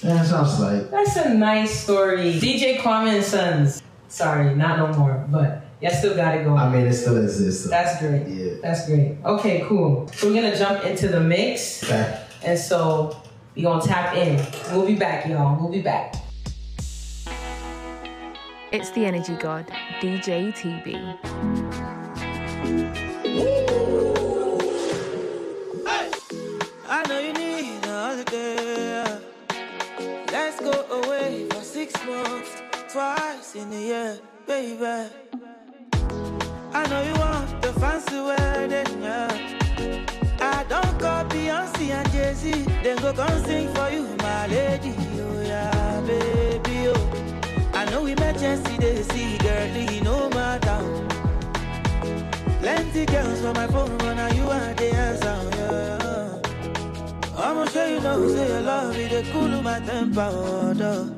Yeah, 0.03 0.23
sounds 0.25 0.59
like. 0.61 0.91
that's 0.91 1.17
a 1.17 1.35
nice 1.35 1.79
story. 1.85 2.33
DJ 2.41 2.79
Kwame 2.79 3.17
and 3.17 3.25
Sons. 3.25 3.83
Sorry, 4.09 4.55
not 4.55 4.79
no 4.79 4.99
more, 4.99 5.27
but 5.29 5.66
y'all 5.81 5.91
still 5.93 6.17
got 6.17 6.35
it 6.37 6.45
going. 6.45 6.59
I 6.59 6.69
mean, 6.71 6.87
it 6.87 6.95
still 6.95 7.17
exists. 7.23 7.65
So. 7.65 7.71
That's 7.71 7.99
great. 8.01 8.27
Yeah. 8.27 8.55
That's 8.63 8.87
great. 8.87 9.17
Okay, 9.25 9.65
cool. 9.67 10.09
So 10.15 10.29
we're 10.29 10.41
gonna 10.43 10.57
jump 10.57 10.85
into 10.85 11.09
the 11.09 11.21
mix, 11.21 11.83
Okay. 11.85 12.21
and 12.45 12.59
so 12.59 13.17
we 13.55 13.63
gonna 13.63 13.83
tap 13.83 14.15
in. 14.17 14.45
We'll 14.73 14.87
be 14.87 14.95
back, 14.97 15.27
y'all. 15.27 15.57
We'll 15.61 15.73
be 15.73 15.83
back. 15.83 16.15
It's 18.73 18.91
the 18.91 19.05
energy 19.07 19.35
god, 19.37 19.67
DJ 20.01 20.53
TeaBee. 20.53 22.17
I 26.89 27.03
know 27.09 27.19
you 27.19 27.33
need 27.33 27.85
a 27.85 27.89
holiday. 27.89 29.19
Let's 30.33 30.61
go 30.61 30.73
away 31.03 31.47
for 31.51 31.63
six 31.63 31.95
months, 32.07 32.63
twice 32.93 33.55
in 33.55 33.73
a 33.73 33.81
year, 33.81 34.19
baby. 34.47 35.26
I 36.79 36.87
know 36.91 37.03
you 37.09 37.15
want 37.25 37.63
the 37.63 37.73
fancy 37.81 38.21
wedding, 38.21 39.03
yeah. 39.03 39.33
I 40.41 40.65
don't 40.69 40.99
call 41.01 41.25
Beyonce 41.25 41.91
and 41.91 42.13
Jay 42.13 42.33
Z, 42.35 42.51
then 42.83 42.97
go 42.99 43.13
come 43.13 43.45
sing 43.45 43.73
for 43.75 43.89
you, 43.91 44.05
my 44.19 44.47
lady. 44.47 44.95
Oh 45.25 45.43
yeah, 45.43 46.01
baby, 46.07 46.89
oh. 46.89 47.73
I 47.73 47.85
know 47.91 48.05
emergency 48.07 48.77
they 48.77 49.03
see, 49.03 49.39
girlie, 49.39 50.01
no 50.03 50.29
matter. 50.31 50.81
Plenty 52.61 53.07
girls 53.07 53.41
for 53.41 53.55
my 53.55 53.67
phone, 53.69 53.97
but 53.99 54.15
now 54.15 54.29
you 54.35 54.45
are 54.45 54.75
the 54.75 54.89
answer, 55.07 55.39
yeah. 55.57 57.43
I'ma 57.43 57.65
show 57.67 57.87
you 57.87 58.01
know, 58.01 58.29
say 58.29 58.49
your 58.49 58.61
love 58.61 58.97
it, 58.97 59.09
dey 59.11 59.31
cool 59.33 59.53
of 59.55 59.63
my 59.65 59.81
temper, 59.81 60.29
oh. 60.31 61.15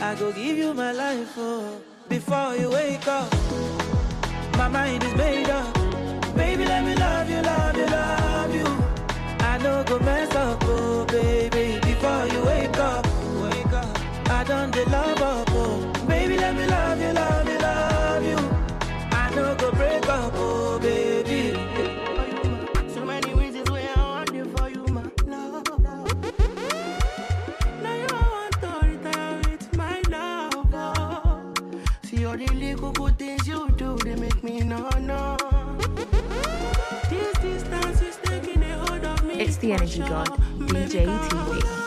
I 0.00 0.14
go 0.14 0.30
give 0.32 0.56
you 0.56 0.72
my 0.72 0.92
life, 0.92 1.32
oh, 1.36 1.80
before 2.08 2.54
you 2.56 2.70
wake 2.70 3.06
up. 3.08 3.34
My 4.58 4.66
mind 4.68 5.04
is 5.04 5.14
made 5.14 5.48
up. 5.48 5.72
Baby, 6.34 6.64
let 6.64 6.84
me 6.84 6.94
love 6.96 7.30
you, 7.30 7.40
love 7.42 7.76
you, 7.76 7.86
love 7.86 8.54
you. 8.54 8.66
I 9.40 9.58
know 9.62 9.84
go 9.84 9.98
mess 10.00 10.34
up, 10.34 10.58
oh, 10.64 11.04
baby, 11.06 11.78
before 11.80 12.26
you 12.26 12.44
wake 12.44 12.76
up. 12.78 13.06
Wake 13.40 13.72
up. 13.72 13.98
I 14.30 14.44
done 14.44 14.72
the 14.72 14.84
love 14.90 15.22
up, 15.22 15.47
It's 39.40 39.56
the 39.56 39.72
energy 39.72 40.00
god, 40.00 40.28
DJ 40.58 41.06
TeaBee. 41.06 41.77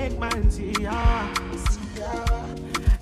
make 0.00 0.18
man 0.18 0.50
see 0.50 0.72
ya. 0.80 1.28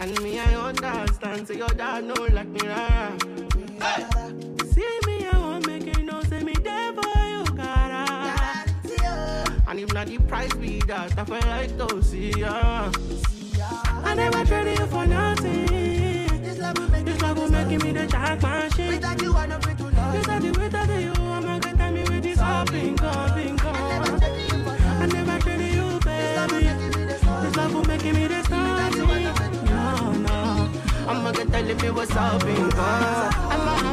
And 0.00 0.20
me, 0.22 0.38
I 0.38 0.54
understand, 0.54 1.46
say 1.46 1.56
your 1.56 1.68
dad 1.68 2.04
know 2.04 2.26
like 2.32 2.48
me. 2.48 2.60
Hey. 2.66 3.18
See 4.72 4.98
me, 5.06 5.26
I 5.32 5.38
won't 5.38 5.66
make 5.66 5.86
it 5.86 6.04
no, 6.04 6.22
say 6.22 6.42
me 6.42 6.54
devil 6.54 7.02
for 7.02 7.24
you, 7.32 7.44
cara. 7.56 8.04
And 9.68 9.80
if 9.80 9.92
not 9.92 10.06
the 10.06 10.18
price 10.18 10.54
be 10.54 10.80
that, 10.90 11.18
I 11.18 11.24
feel 11.24 11.48
like 11.54 11.78
to 11.78 12.02
see 12.02 12.30
ya. 12.30 12.90
I 14.08 14.14
never 14.14 14.44
traded 14.44 14.78
you 14.78 14.86
for 14.86 15.06
nothing. 15.06 15.66
This 16.42 16.58
love 16.58 16.78
will 16.78 16.90
make, 16.90 17.04
this 17.04 17.20
love 17.20 17.38
will 17.38 17.50
make 17.50 17.82
me 17.82 17.92
the 17.92 18.06
jack 18.06 18.42
machine. 18.42 18.94
Without 18.94 19.22
you, 19.22 19.34
I'm 19.34 19.48
not 19.48 19.62
pray 19.62 19.74
to 19.74 19.84
love. 19.84 20.14
Without 20.14 20.42
you, 20.42 20.52
without 20.52 21.00
you. 21.00 21.17
I'm 31.28 31.34
gonna 31.34 31.50
tell 31.50 31.62
me 31.62 31.90
what's 31.90 32.16
up, 32.16 32.42
on. 32.42 32.72
I'm 32.72 33.60
oh. 33.60 33.88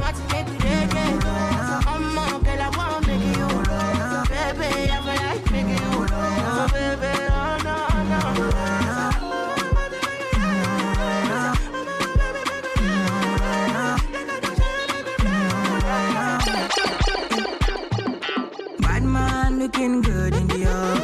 Bad 18.80 19.04
man 19.04 19.60
looking 19.60 20.02
good 20.02 20.36
in 20.36 20.48
the 20.48 20.68
up. 20.70 21.00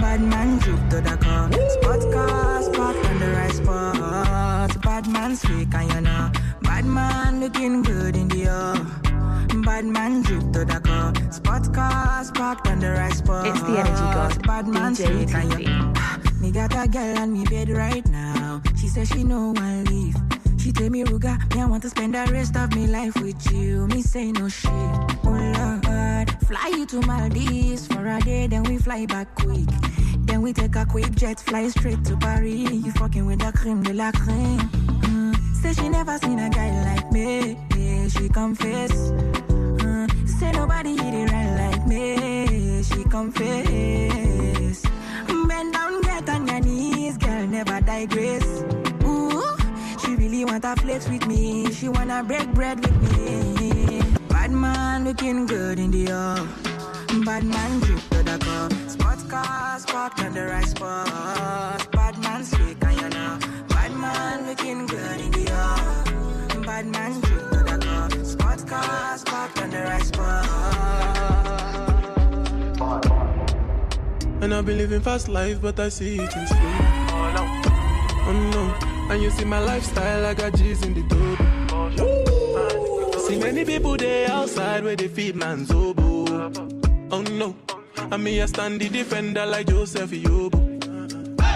Bad 0.00 0.20
man 0.20 0.58
drip 0.58 0.88
to 0.90 1.00
the 1.00 1.16
car. 1.16 1.50
Parked 12.40 12.68
on 12.68 12.80
the 12.80 13.10
spot. 13.10 13.46
It's 13.46 13.60
the 13.60 13.78
energy 13.78 13.92
god, 13.92 14.46
Bad 14.46 14.66
man 14.66 14.94
DJ 14.94 15.28
slick 15.28 15.34
and 15.34 15.52
you 15.52 15.68
TeaBee. 15.68 16.32
know. 16.32 16.40
Me 16.40 16.50
got 16.50 16.72
a 16.74 16.88
girl 16.88 17.18
on 17.18 17.34
me 17.34 17.44
bed 17.44 17.68
right 17.68 18.08
now. 18.08 18.62
She 18.80 18.88
says 18.88 19.08
she 19.08 19.24
no 19.24 19.52
one 19.52 19.84
leave. 19.84 20.16
She 20.58 20.72
tell 20.72 20.88
me, 20.88 21.04
Ruga, 21.04 21.36
me 21.54 21.60
I 21.60 21.66
want 21.66 21.82
to 21.82 21.90
spend 21.90 22.14
the 22.14 22.26
rest 22.32 22.56
of 22.56 22.74
me 22.74 22.86
life 22.86 23.14
with 23.20 23.52
you. 23.52 23.86
Me 23.88 24.00
say 24.00 24.32
no 24.32 24.48
shit. 24.48 24.72
Oh 24.72 25.82
Lord, 25.84 26.30
fly 26.46 26.72
you 26.74 26.86
to 26.86 27.02
Maldives 27.02 27.86
for 27.88 28.06
a 28.06 28.18
day, 28.20 28.46
then 28.46 28.62
we 28.62 28.78
fly 28.78 29.04
back 29.04 29.34
quick. 29.34 29.68
Then 30.20 30.40
we 30.40 30.54
take 30.54 30.76
a 30.76 30.86
quick 30.86 31.14
jet, 31.14 31.40
fly 31.40 31.68
straight 31.68 32.02
to 32.06 32.16
Paris. 32.16 32.72
You 32.72 32.90
fucking 32.92 33.26
with 33.26 33.40
the 33.40 33.52
cream 33.52 33.82
de 33.82 33.92
la 33.92 34.12
creme. 34.12 34.60
Mm. 34.60 35.36
Say 35.56 35.74
she 35.74 35.90
never 35.90 36.16
seen 36.16 36.38
a 36.38 36.48
guy 36.48 36.70
like 36.86 37.12
me. 37.12 37.58
Yeah, 37.76 38.08
she 38.08 38.30
confess. 38.30 39.12
Say 40.40 40.52
nobody 40.52 40.96
hit 40.96 41.12
it 41.12 41.30
right 41.30 41.54
like 41.60 41.86
me. 41.86 42.82
She 42.82 43.04
confess. 43.04 44.80
Bend 45.46 45.74
down, 45.74 46.00
get 46.00 46.30
on 46.30 46.46
your 46.46 46.60
knees, 46.60 47.18
girl, 47.18 47.46
never 47.46 47.78
digress. 47.82 48.64
Ooh, 49.04 49.42
she 50.00 50.16
really 50.16 50.46
wanna 50.46 50.74
flex 50.76 51.10
with 51.10 51.26
me. 51.26 51.70
She 51.72 51.90
wanna 51.90 52.24
break 52.24 52.48
bread 52.54 52.80
with 52.80 53.18
me. 53.18 54.00
Bad 54.30 54.52
man 54.52 55.04
looking 55.04 55.44
good 55.44 55.78
in 55.78 55.90
the 55.90 56.10
up. 56.10 56.46
Bad 57.26 57.44
man 57.44 57.80
drip 57.80 58.00
to 58.08 58.22
the 58.22 58.38
car. 58.38 58.70
Spot 58.88 59.20
cars 59.28 59.84
parked 59.84 60.20
on 60.20 60.32
the 60.32 60.46
right 60.46 60.66
spot. 60.66 61.92
Bad 61.92 62.16
man 62.22 62.44
slick 62.44 62.82
and 62.82 62.96
you 62.98 63.08
know. 63.10 63.38
Bad 63.68 63.92
man 63.92 64.46
looking 64.46 64.86
good 64.86 65.20
in 65.20 65.30
the 65.32 65.52
up. 65.52 66.64
Bad 66.64 66.86
man 66.86 67.20
drip 67.20 67.49
cars 68.70 69.24
parked 69.24 69.60
on 69.60 69.70
the 69.70 69.82
right 69.82 70.04
spot. 70.04 70.46
And 74.42 74.54
I've 74.54 74.64
been 74.64 74.78
living 74.78 75.00
fast 75.00 75.28
life, 75.28 75.60
but 75.60 75.78
I 75.80 75.88
see 75.88 76.14
it 76.14 76.36
in 76.36 76.46
slow. 76.46 76.58
Oh 77.12 77.32
no, 77.36 77.42
oh, 78.60 79.08
and 79.10 79.22
you 79.22 79.30
see 79.30 79.44
my 79.44 79.58
lifestyle, 79.58 80.24
I 80.24 80.34
got 80.34 80.54
G's 80.54 80.82
in 80.84 80.94
the 80.94 81.02
dope. 81.12 81.40
See 83.26 83.38
many 83.38 83.64
people 83.64 83.96
there 83.96 84.30
outside 84.30 84.84
where 84.84 84.96
they 84.96 85.08
feed 85.08 85.34
man's 85.34 85.70
oboe. 85.72 86.52
Oh 87.10 87.22
no, 87.22 87.56
and 87.96 88.22
me 88.24 88.40
I 88.40 88.46
stand 88.46 88.80
the 88.80 88.88
defender 88.88 89.46
like 89.46 89.66
Joseph 89.66 90.10
Yobo. 90.12 90.60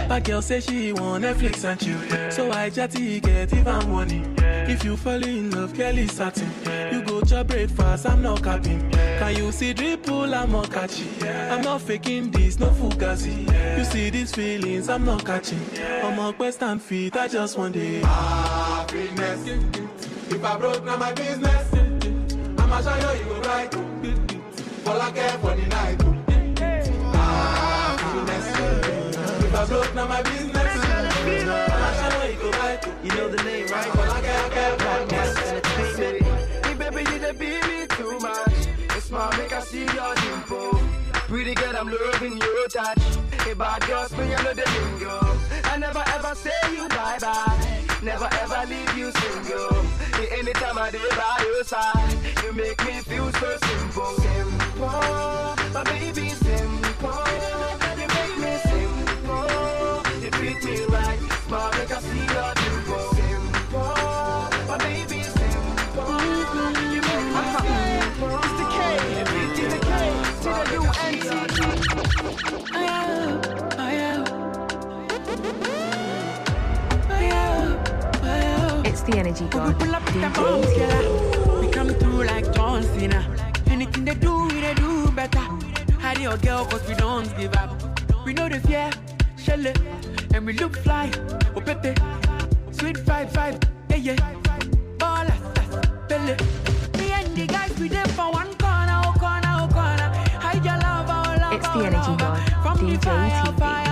My 0.08 0.20
girl 0.20 0.42
say 0.42 0.60
she 0.60 0.92
want 0.92 1.24
Netflix 1.24 1.64
and 1.64 1.80
chill, 1.80 2.30
so 2.30 2.50
I 2.50 2.70
chatty 2.70 3.20
get 3.20 3.52
even 3.54 3.90
money. 3.90 4.22
If 4.66 4.84
you 4.84 4.96
fall 4.96 5.22
in 5.22 5.50
love, 5.50 5.74
Kelly 5.74 6.06
satin. 6.08 6.50
You 6.64 6.83
to 7.26 7.44
breakfast, 7.44 8.06
I'm 8.06 8.22
not 8.22 8.42
capping. 8.42 8.90
Can 8.90 9.36
you 9.36 9.52
see 9.52 9.72
dripple, 9.74 10.34
I'm 10.34 10.52
not 10.52 10.70
catching. 10.70 11.08
I'm 11.24 11.62
not 11.62 11.80
faking 11.80 12.30
this, 12.30 12.58
no 12.58 12.68
fugazi. 12.68 13.46
You 13.78 13.84
see 13.84 14.10
these 14.10 14.32
feelings, 14.34 14.88
I'm 14.88 15.04
not 15.04 15.24
catching. 15.24 15.60
I'm 16.02 16.18
on 16.18 16.34
quest 16.34 16.62
and 16.62 16.80
feet, 16.80 17.16
I 17.16 17.28
just 17.28 17.56
want 17.58 17.76
it. 17.76 18.04
Happiness. 18.04 19.46
If 20.30 20.44
I 20.44 20.58
broke, 20.58 20.84
now 20.84 20.96
my 20.96 21.12
business. 21.12 21.72
I'ma 22.58 22.80
show 22.80 23.12
you, 23.12 23.18
you 23.18 23.24
go 23.26 23.40
right. 23.48 23.74
All 24.86 25.00
I 25.00 25.10
care 25.12 25.38
for 25.38 25.54
the 25.54 25.66
night. 25.66 26.02
Happiness. 27.14 28.46
If 29.44 29.54
I 29.54 29.66
broke, 29.66 29.94
now 29.94 30.08
my 30.08 30.22
business. 30.22 30.53
Make 39.38 39.52
I 39.52 39.60
see 39.60 39.84
your 39.84 40.14
dimple. 40.14 40.80
Pretty 41.28 41.54
girl, 41.54 41.76
I'm 41.76 41.88
loving 41.90 42.36
your 42.38 42.68
touch. 42.68 42.98
Hey 43.44 43.54
bad 43.54 43.82
girls, 43.86 44.12
me 44.16 44.34
I 44.34 44.42
know 44.42 44.54
the 44.54 44.66
lingo. 44.74 45.20
I 45.64 45.76
never 45.78 46.02
ever 46.16 46.34
say 46.34 46.50
you 46.72 46.88
bye 46.88 47.18
bye. 47.20 47.80
Never 48.02 48.28
ever 48.42 48.66
leave 48.68 48.98
you 48.98 49.10
single. 49.12 49.82
Hey, 50.16 50.28
anytime 50.40 50.78
I 50.78 50.90
dey 50.90 51.08
by 51.16 51.44
your 51.44 51.64
side, 51.64 52.18
you 52.42 52.52
make 52.52 52.84
me 52.84 53.00
feel 53.00 53.32
so 53.32 53.56
simple. 53.56 54.14
Simple, 54.20 54.86
my 55.72 55.82
baby, 55.84 56.28
the 79.06 79.18
energy 79.18 79.46
god, 79.50 79.78
Pull 79.78 79.94
up 79.94 80.04
the 80.06 80.30
bombs, 80.34 80.76
yeah. 80.76 81.60
We 81.60 81.68
come 81.70 81.88
through 81.88 82.24
like 82.24 82.52
John 82.54 82.82
Cena. 82.82 83.20
Anything 83.66 84.04
they 84.04 84.14
do, 84.14 84.46
we 84.48 84.60
they 84.60 84.74
do 84.74 85.10
better. 85.10 85.40
Hide 86.00 86.20
your 86.20 86.36
girl, 86.38 86.64
cause 86.64 86.86
we 86.88 86.94
don't 86.94 87.28
give 87.36 87.54
up. 87.54 87.70
We 88.24 88.32
know 88.32 88.48
the 88.48 88.60
fear, 88.60 88.90
shell 89.36 89.66
it, 89.66 89.78
and 90.32 90.46
we 90.46 90.52
look 90.54 90.76
fly. 90.78 91.10
Oh, 91.56 91.62
sweet 92.72 92.98
five 92.98 93.30
five, 93.32 93.58
yeah 93.90 93.96
yeah. 93.96 94.16
Ball 94.98 95.26
belly. 96.08 96.36
Me 96.98 97.12
and 97.12 97.36
the 97.36 97.46
guys, 97.46 97.78
we 97.78 97.88
there 97.88 98.04
for 98.16 98.30
one 98.32 98.54
corner, 98.54 99.02
oh 99.04 99.14
corner, 99.18 99.54
oh 99.60 99.68
corner. 99.72 100.08
Hide 100.40 100.64
your 100.64 100.78
love, 100.78 101.08
oh 101.08 101.40
love, 101.40 101.54
It's 101.54 101.68
the 101.68 101.78
oh, 101.78 101.88
energy 101.88 102.16
god, 102.16 102.38
From 102.62 102.86
the 102.86 102.96
DJ 102.96 103.04
fire, 103.04 103.44
TeaBee. 103.44 103.83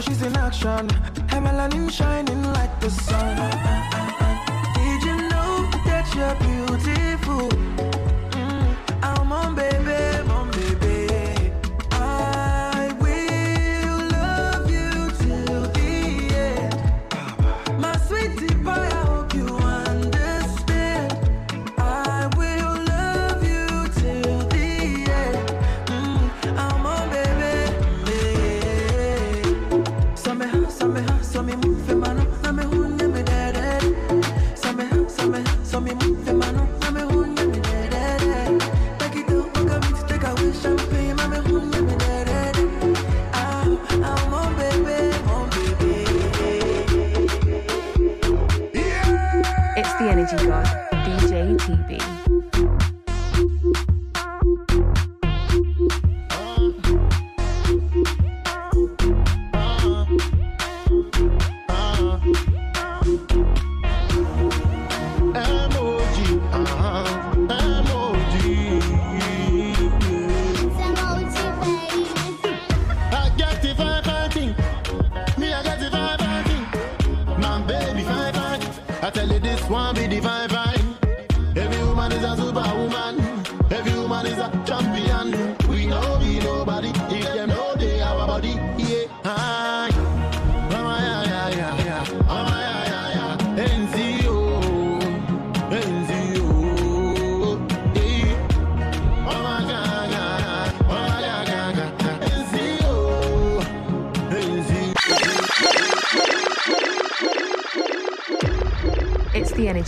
Ga. 0.00 0.06
Oh, 0.06 0.08
she's 0.08 0.22
in 0.22 0.36
action. 0.36 0.88
Her 1.28 1.40
melanin 1.40 1.90
shining 1.90 2.42
like 2.52 2.80
the 2.80 2.90
sun. 2.90 3.36
Did 4.74 5.02
you 5.02 5.28
know 5.28 5.70
that 5.84 6.14
you're 6.14 6.34
beautiful? 6.36 6.99
Tell 79.12 79.26
you 79.26 79.40
this 79.40 79.59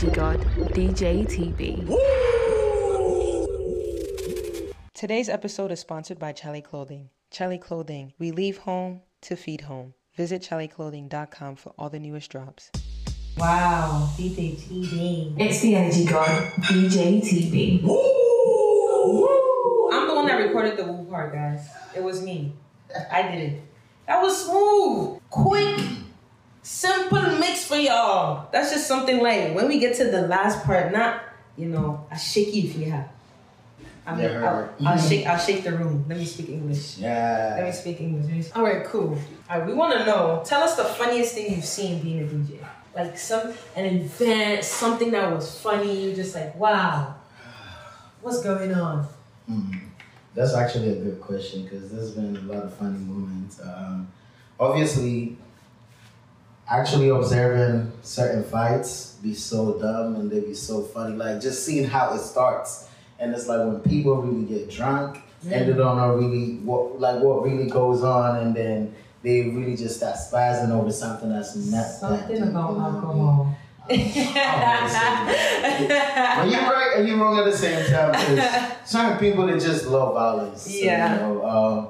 It's 0.03 0.19
energy 0.19 0.21
god, 0.21 0.41
DJ 0.75 1.25
TeaBee. 1.29 1.87
Today's 4.95 5.29
episode 5.29 5.71
is 5.71 5.79
sponsored 5.79 6.19
by 6.19 6.33
Chale 6.33 6.61
Clothing. 6.61 7.11
Chale 7.31 7.57
Clothing, 7.57 8.13
we 8.19 8.33
leave 8.33 8.59
home 8.59 9.03
to 9.21 9.37
feed 9.37 9.61
home. 9.61 9.95
Visit 10.17 10.43
chaleclothing.com 10.43 11.55
for 11.55 11.73
all 11.79 11.89
the 11.89 12.01
newest 12.01 12.33
drops. 12.33 12.73
Wow, 13.37 14.11
DJ 14.17 14.57
TeaBee. 14.57 15.37
It's 15.39 15.61
the 15.61 15.77
energy 15.77 16.05
god, 16.05 16.53
DJ 16.63 17.23
TeaBee. 17.23 17.83
I'm 19.93 20.09
the 20.09 20.15
one 20.17 20.27
that 20.27 20.43
recorded 20.45 20.79
the 20.79 20.85
woo 20.85 21.05
part, 21.05 21.33
guys. 21.33 21.65
It 21.95 22.03
was 22.03 22.23
me. 22.25 22.55
I 23.13 23.23
did 23.31 23.53
it. 23.53 23.63
That 24.09 24.21
was 24.21 24.47
smooth, 24.47 25.21
quick, 25.31 25.79
simple 26.63 27.21
mix 27.39 27.67
for 27.67 27.77
y'all. 27.77 28.49
That's 28.53 28.71
just 28.71 28.87
something 28.87 29.21
like 29.21 29.55
when 29.55 29.69
we 29.69 29.79
get 29.79 29.97
to 29.97 30.05
the 30.05 30.23
last 30.23 30.65
part, 30.65 30.93
not 30.93 31.23
you 31.57 31.67
know, 31.67 32.07
I 32.11 32.17
shake 32.17 32.55
you 32.55 32.63
if 32.65 32.77
you 32.77 32.91
have. 32.91 33.09
I 34.07 34.17
mean. 34.17 34.31
I'll, 34.37 34.69
I'll 34.85 34.99
shake. 34.99 35.27
I'll 35.27 35.39
shake 35.39 35.65
the 35.65 35.73
room. 35.73 36.05
Let 36.09 36.19
me 36.19 36.25
speak 36.25 36.49
English. 36.49 36.99
Yeah. 36.99 37.57
Let 37.59 37.67
me 37.67 37.73
speak 37.73 38.01
English. 38.01 38.49
All 38.55 38.65
right, 38.65 38.85
cool. 38.85 39.19
All 39.49 39.59
right, 39.59 39.67
we 39.67 39.75
want 39.75 39.97
to 39.99 40.05
know. 40.05 40.43
Tell 40.45 40.63
us 40.63 40.77
the 40.77 40.85
funniest 40.85 41.35
thing 41.35 41.55
you've 41.55 41.65
seen 41.65 42.03
being 42.03 42.21
a 42.21 42.25
DJ. 42.25 42.59
Like 42.95 43.17
some 43.17 43.53
an 43.77 43.85
event, 43.85 44.65
something 44.65 45.11
that 45.13 45.31
was 45.31 45.61
funny. 45.61 46.15
Just 46.15 46.35
like, 46.35 46.55
wow, 46.57 47.15
what's 48.23 48.43
going 48.43 48.75
on? 48.75 49.07
Hmm. 49.47 49.73
That's 50.35 50.55
actually 50.55 50.89
a 50.91 50.97
good 50.97 51.21
question 51.21 51.65
because 51.65 51.93
there's 51.93 52.13
been 52.13 52.37
a 52.37 52.41
lot 52.41 52.65
of 52.65 52.75
funny 52.75 52.99
moments. 52.99 53.61
Um, 53.61 54.09
obviously, 54.59 55.37
actually 56.69 57.09
observing 57.11 57.93
certain 58.03 58.45
fights 58.45 59.17
be 59.23 59.35
so 59.35 59.79
dumb 59.79 60.17
and 60.17 60.31
they 60.31 60.41
be 60.41 60.55
so 60.55 60.83
funny. 60.83 61.15
Like 61.17 61.41
just 61.41 61.65
seeing 61.65 61.85
how 61.89 62.15
it 62.15 62.21
starts, 62.21 62.89
and 63.19 63.35
it's 63.35 63.47
like 63.49 63.61
when 63.67 63.81
people 63.81 64.17
really 64.23 64.45
get 64.47 64.71
drunk 64.71 65.21
and 65.43 65.69
they 65.69 65.73
don't 65.73 65.97
know 65.97 66.15
really 66.15 66.57
what 66.59 67.01
like 67.01 67.23
what 67.23 67.43
really 67.45 67.69
goes 67.69 68.03
on, 68.03 68.37
and 68.37 68.55
then 68.55 68.95
they 69.23 69.43
really 69.51 69.77
just 69.77 69.97
start 69.99 70.17
spazzing 70.17 70.71
over 70.71 70.91
something 70.91 71.31
that's 71.31 71.55
not 71.57 71.87
Something 71.87 72.37
deep, 72.37 72.45
about 72.45 72.71
you 72.73 72.79
know 72.79 72.85
what 72.85 72.87
I 72.87 72.93
mean? 72.93 72.95
alcohol. 72.95 73.57
Are 74.83 76.47
you 76.47 76.57
right? 76.57 76.93
Are 76.97 77.03
you 77.03 77.21
wrong 77.21 77.39
at 77.39 77.45
the 77.45 77.57
same 77.57 77.85
time? 77.93 78.13
'Cause 78.15 78.91
certain 78.91 79.19
people 79.19 79.47
they 79.47 79.59
just 79.59 79.87
love 79.87 80.15
violence. 80.15 80.63
So, 80.63 80.71
Yeah. 80.71 81.15
You 81.15 81.21
know, 81.35 81.45
um, 81.45 81.89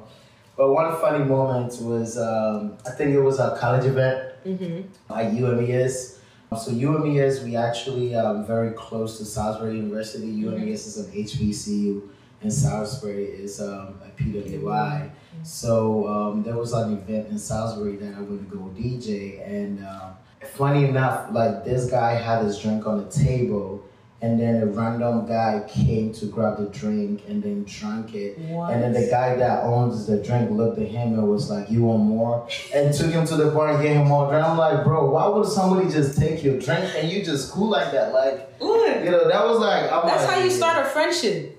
but 0.57 0.73
one 0.73 0.95
funny 1.01 1.25
moment 1.25 1.81
was 1.83 2.17
um, 2.19 2.77
I 2.87 2.91
think 2.91 3.15
it 3.15 3.21
was 3.21 3.39
a 3.39 3.57
college 3.61 3.85
event 3.85 4.32
Mm-hmm. 4.45 5.13
at 5.13 5.33
UMES. 5.33 6.19
So 6.61 6.71
UMES, 6.71 7.45
we 7.45 7.57
actually 7.57 8.15
um, 8.15 8.47
very 8.47 8.73
close 8.73 9.19
to 9.19 9.25
Salisbury 9.25 9.77
University. 9.77 10.27
UMES 10.27 10.87
is 10.87 10.99
an 10.99 11.13
HBCU, 11.13 12.09
and 12.43 12.53
Salisbury 12.53 13.25
is 13.25 13.61
um, 13.61 13.99
a 14.05 14.23
PWI. 14.23 15.11
So 15.45 16.07
um, 16.09 16.43
there 16.43 16.57
was 16.57 16.73
an 16.73 16.93
event 16.93 17.29
in 17.29 17.39
Salisbury 17.39 17.97
that 17.97 18.15
I 18.15 18.21
went 18.21 18.51
to 18.51 18.57
go 18.57 18.65
DJ, 18.77 19.47
and 19.47 19.85
um, 19.85 20.15
funny 20.55 20.85
enough, 20.85 21.29
like 21.33 21.65
this 21.65 21.91
guy 21.91 22.15
had 22.15 22.45
his 22.45 22.59
drink 22.59 22.87
on 22.87 23.03
the 23.03 23.11
table, 23.11 23.83
and 24.23 24.39
then 24.41 24.63
a 24.63 24.67
random 24.67 25.27
guy 25.27 25.65
came 25.69 26.13
to 26.15 26.27
grab 26.27 26.57
the 26.57 26.67
drink 26.67 27.23
and 27.29 27.43
then 27.43 27.65
drank 27.65 28.15
it. 28.15 28.39
And 28.39 28.83
then 28.83 28.93
the 28.93 29.09
guy 29.11 29.35
that 29.35 29.65
owns 29.65 30.07
the 30.07 30.23
drink 30.23 30.51
looked 30.53 30.79
at 30.79 30.87
him 30.89 31.15
and 31.15 31.29
was 31.29 31.51
like, 31.51 31.69
"You 31.71 31.83
want 31.85 32.05
more?" 32.05 32.49
And 32.73 32.95
took 32.95 33.11
him 33.11 33.27
to 33.27 33.37
the 33.37 33.51
bar 33.51 33.73
and 33.73 33.83
gave 33.83 33.97
him 33.97 34.07
more 34.09 34.31
drink. 34.31 34.47
I'm 34.47 34.57
like, 34.57 34.85
bro, 34.85 35.11
why 35.11 35.27
would 35.27 35.47
somebody 35.47 35.91
just 35.91 36.17
take 36.19 36.43
your 36.45 36.59
drink 36.59 36.89
and 36.97 37.11
you 37.11 37.25
just 37.25 37.51
cool 37.51 37.69
like 37.69 37.91
that? 37.93 38.13
Like, 38.15 38.59
Good. 38.61 39.05
you 39.05 39.11
know, 39.11 39.29
that 39.29 39.45
was 39.45 39.59
like, 39.59 39.91
I'm 39.93 40.07
That's 40.07 40.25
like, 40.25 40.35
how 40.37 40.45
you 40.45 40.51
start 40.51 40.87
a 40.87 40.89
friendship. 40.89 41.59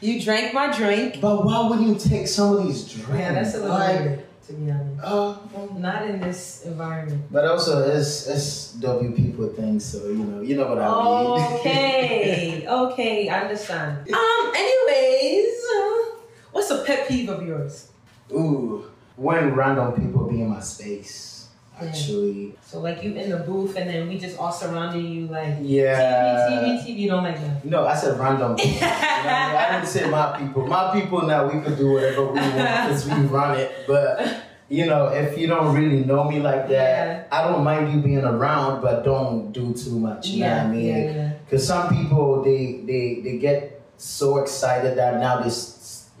You 0.00 0.20
drank 0.20 0.52
my 0.52 0.76
drink. 0.76 1.20
But 1.20 1.44
why 1.44 1.68
would 1.68 1.80
you 1.80 1.94
take 1.94 2.26
somebody's 2.26 2.92
drink? 2.92 3.20
Yeah, 3.20 3.34
that's 3.34 3.54
a 3.54 3.58
little 3.58 3.70
Like, 3.78 4.00
weird, 4.00 4.26
to 4.46 4.52
be 4.52 4.70
honest. 4.70 5.02
Uh, 5.02 5.36
Not 5.78 6.02
in 6.08 6.20
this 6.20 6.64
environment. 6.64 7.22
but 7.30 7.44
also, 7.44 7.88
it's 7.88 8.26
it's 8.26 8.72
W 8.74 9.12
people 9.14 9.48
thing, 9.48 9.78
so 9.80 10.08
you 10.08 10.24
know, 10.24 10.40
you 10.40 10.56
know 10.56 10.68
what 10.68 10.78
I 10.78 10.88
mean. 10.90 11.58
Okay, 11.60 12.66
okay, 12.90 13.28
I 13.28 13.40
understand. 13.46 14.08
Um, 14.10 14.44
anyways, 14.54 15.54
uh, 15.62 15.94
what's 16.52 16.70
a 16.70 16.82
pet 16.84 17.06
peeve 17.08 17.28
of 17.28 17.46
yours? 17.46 17.88
Ooh, 18.32 18.90
when 19.16 19.54
random 19.54 19.92
people 19.92 20.26
be 20.28 20.40
in 20.42 20.48
my 20.50 20.60
space, 20.60 21.31
actually. 21.88 22.54
So 22.64 22.80
like 22.80 23.02
you 23.02 23.14
in 23.14 23.30
the 23.30 23.38
booth 23.38 23.76
and 23.76 23.88
then 23.88 24.08
we 24.08 24.18
just 24.18 24.38
all 24.38 24.52
surrounding 24.52 25.06
you 25.06 25.26
like 25.26 25.56
Yeah. 25.60 25.98
TeaBee, 25.98 26.48
TeaBee, 26.48 26.84
TeaBee. 26.86 26.96
You 26.98 27.08
don't 27.10 27.24
like 27.24 27.40
that. 27.40 27.64
No, 27.64 27.86
I 27.86 27.94
said 27.94 28.18
random 28.18 28.56
people. 28.56 28.72
You 28.72 28.80
know 28.80 28.88
I, 28.88 29.72
didn't 29.72 29.88
say 29.88 30.08
my 30.10 30.38
people. 30.38 30.66
My 30.66 30.92
people 30.92 31.22
now 31.22 31.46
we 31.50 31.60
could 31.60 31.76
do 31.76 31.92
whatever 31.92 32.26
we 32.26 32.40
want 32.40 32.54
because 32.54 33.06
we 33.06 33.14
run 33.26 33.58
it. 33.58 33.72
But 33.86 34.42
you 34.68 34.86
know, 34.86 35.08
if 35.08 35.36
you 35.36 35.46
don't 35.48 35.74
really 35.74 36.02
know 36.04 36.24
me 36.24 36.40
like 36.40 36.68
that, 36.68 37.28
I 37.30 37.46
don't 37.46 37.62
mind 37.62 37.92
you 37.92 38.00
being 38.00 38.24
around, 38.24 38.80
but 38.80 39.04
don't 39.04 39.52
do 39.52 39.74
too 39.74 39.98
much. 39.98 40.28
You 40.28 40.44
know 40.44 40.50
what 40.56 40.60
I 40.60 40.68
mean? 40.68 40.86
yeah, 40.86 41.10
yeah. 41.12 41.32
Because 41.44 41.66
some 41.66 41.88
people 41.94 42.42
they 42.42 42.80
they 42.86 43.20
they 43.22 43.36
get 43.38 43.82
so 43.98 44.38
excited 44.38 44.96
that 44.96 45.20
now 45.20 45.40
they 45.40 45.50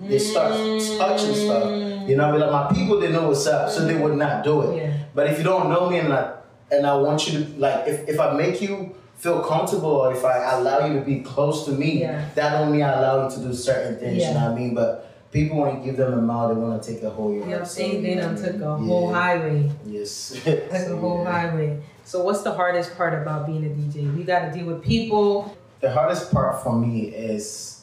they 0.06 0.18
start 0.18 0.52
touching 0.98 1.34
stuff. 1.34 1.64
You 2.08 2.16
know, 2.16 2.26
what 2.26 2.34
I 2.34 2.38
mean? 2.38 2.40
like 2.40 2.52
my 2.52 2.72
people 2.74 3.00
they 3.00 3.10
know 3.10 3.28
what's 3.28 3.46
up, 3.46 3.70
so 3.70 3.86
they 3.86 3.94
would 3.96 4.16
not 4.18 4.44
do 4.44 4.62
it. 4.62 4.66
Mm. 4.66 4.76
Yeah. 4.76 5.01
But 5.14 5.26
if 5.28 5.38
you 5.38 5.44
don't 5.44 5.68
know 5.68 5.88
me 5.90 5.98
and 5.98 6.12
I 6.12 6.34
and 6.70 6.86
I 6.86 6.94
want 6.96 7.26
you 7.30 7.44
to 7.44 7.50
like 7.58 7.86
if, 7.86 8.08
if 8.08 8.18
I 8.20 8.32
make 8.34 8.60
you 8.62 8.94
feel 9.16 9.40
comfortable 9.42 9.90
or 9.90 10.12
if 10.12 10.24
I 10.24 10.52
allow 10.52 10.86
you 10.86 10.94
to 10.98 11.00
be 11.04 11.20
close 11.20 11.64
to 11.66 11.72
me, 11.72 12.00
Yeah. 12.00 12.28
that 12.34 12.52
don't 12.52 12.72
mean 12.72 12.82
I 12.82 12.98
allow 12.98 13.28
you 13.28 13.34
to 13.36 13.40
do 13.40 13.52
certain 13.54 13.96
things, 13.98 14.22
you 14.22 14.34
know 14.34 14.40
what 14.48 14.52
I 14.52 14.54
mean? 14.54 14.74
But 14.74 15.08
people 15.30 15.58
when 15.60 15.76
you 15.78 15.82
give 15.84 15.96
them 15.96 16.12
a 16.14 16.20
mouth, 16.22 16.54
they 16.54 16.60
wanna 16.60 16.82
take 16.82 17.02
a 17.02 17.10
whole 17.10 17.30
year. 17.32 17.40
You 17.44 17.50
know 17.50 17.58
what 17.60 17.80
I'm? 17.80 18.02
They 18.02 18.14
done 18.14 18.36
took 18.36 18.60
a 18.60 18.76
whole 18.76 19.10
Yeah. 19.12 19.16
highway. 19.20 19.70
Yes. 19.86 20.40
Like 20.46 20.86
a 20.88 20.96
whole 20.96 21.24
highway. 21.24 21.80
So 22.04 22.24
what's 22.24 22.42
the 22.42 22.52
hardest 22.52 22.96
part 22.96 23.14
about 23.14 23.46
being 23.46 23.64
a 23.64 23.68
DJ? 23.68 24.16
We 24.16 24.24
gotta 24.24 24.50
deal 24.52 24.66
with 24.66 24.82
people. 24.82 25.56
The 25.80 25.92
hardest 25.92 26.32
part 26.32 26.62
for 26.62 26.74
me 26.76 27.02
is 27.08 27.82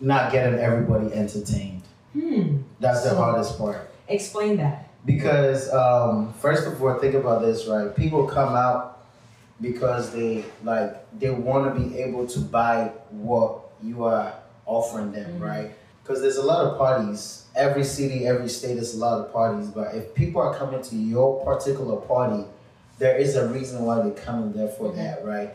not 0.00 0.32
getting 0.32 0.58
everybody 0.58 1.12
entertained. 1.14 1.82
Hmm. 2.12 2.58
That's 2.80 3.02
the 3.04 3.14
hardest 3.14 3.58
part. 3.58 3.90
Explain 4.08 4.56
that. 4.58 4.87
Because 5.04 5.72
um, 5.72 6.32
first 6.34 6.66
of 6.66 6.82
all, 6.82 6.98
think 6.98 7.14
about 7.14 7.42
this, 7.42 7.66
right? 7.66 7.94
People 7.94 8.26
come 8.26 8.54
out 8.54 9.06
because 9.60 10.12
they 10.12 10.44
like 10.62 11.18
they 11.18 11.30
want 11.30 11.74
to 11.74 11.80
be 11.80 11.98
able 11.98 12.26
to 12.26 12.40
buy 12.40 12.92
what 13.10 13.60
you 13.82 14.04
are 14.04 14.34
offering 14.66 15.12
them, 15.12 15.32
mm-hmm. 15.32 15.44
right? 15.44 15.70
Because 16.02 16.22
there's 16.22 16.36
a 16.36 16.42
lot 16.42 16.64
of 16.64 16.78
parties. 16.78 17.44
Every 17.54 17.84
city, 17.84 18.26
every 18.26 18.48
state, 18.48 18.74
there's 18.74 18.94
a 18.94 18.98
lot 18.98 19.20
of 19.20 19.32
parties. 19.32 19.68
But 19.68 19.94
if 19.94 20.14
people 20.14 20.40
are 20.40 20.54
coming 20.54 20.82
to 20.82 20.96
your 20.96 21.44
particular 21.44 21.96
party, 21.96 22.44
there 22.98 23.16
is 23.16 23.36
a 23.36 23.48
reason 23.48 23.84
why 23.84 24.02
they're 24.02 24.12
coming 24.12 24.52
there 24.52 24.68
for 24.68 24.90
mm-hmm. 24.90 24.98
that, 24.98 25.24
right? 25.24 25.50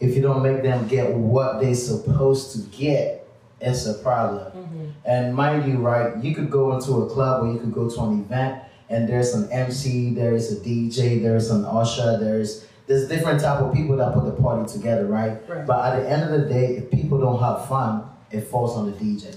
If 0.00 0.16
you 0.16 0.22
don't 0.22 0.42
make 0.42 0.62
them 0.62 0.88
get 0.88 1.12
what 1.14 1.60
they're 1.60 1.74
supposed 1.74 2.52
to 2.52 2.76
get, 2.76 3.28
it's 3.60 3.86
a 3.86 3.94
problem. 3.94 4.50
Mm-hmm. 4.52 4.88
And 5.04 5.34
mind 5.34 5.70
you, 5.70 5.78
right, 5.78 6.16
you 6.22 6.34
could 6.34 6.50
go 6.50 6.74
into 6.74 7.02
a 7.02 7.08
club 7.08 7.44
or 7.44 7.52
you 7.52 7.60
could 7.60 7.72
go 7.72 7.88
to 7.88 8.00
an 8.02 8.20
event 8.22 8.62
and 8.92 9.08
there's 9.08 9.34
an 9.34 9.50
MC, 9.50 10.14
there 10.14 10.34
is 10.34 10.52
a 10.52 10.56
DJ, 10.60 11.22
there's 11.22 11.50
an 11.50 11.64
usher, 11.64 12.18
there's 12.18 12.66
there's 12.86 13.08
different 13.08 13.40
type 13.40 13.60
of 13.60 13.72
people 13.72 13.96
that 13.96 14.12
put 14.12 14.24
the 14.24 14.42
party 14.42 14.70
together, 14.70 15.06
right? 15.06 15.48
Right. 15.48 15.66
But 15.66 15.94
at 15.94 16.02
the 16.02 16.10
end 16.10 16.22
of 16.22 16.40
the 16.40 16.46
day, 16.48 16.76
if 16.76 16.90
people 16.90 17.18
don't 17.18 17.40
have 17.40 17.66
fun, 17.68 18.04
it 18.30 18.42
falls 18.42 18.76
on 18.76 18.90
the 18.90 18.92
DJ. 18.92 19.36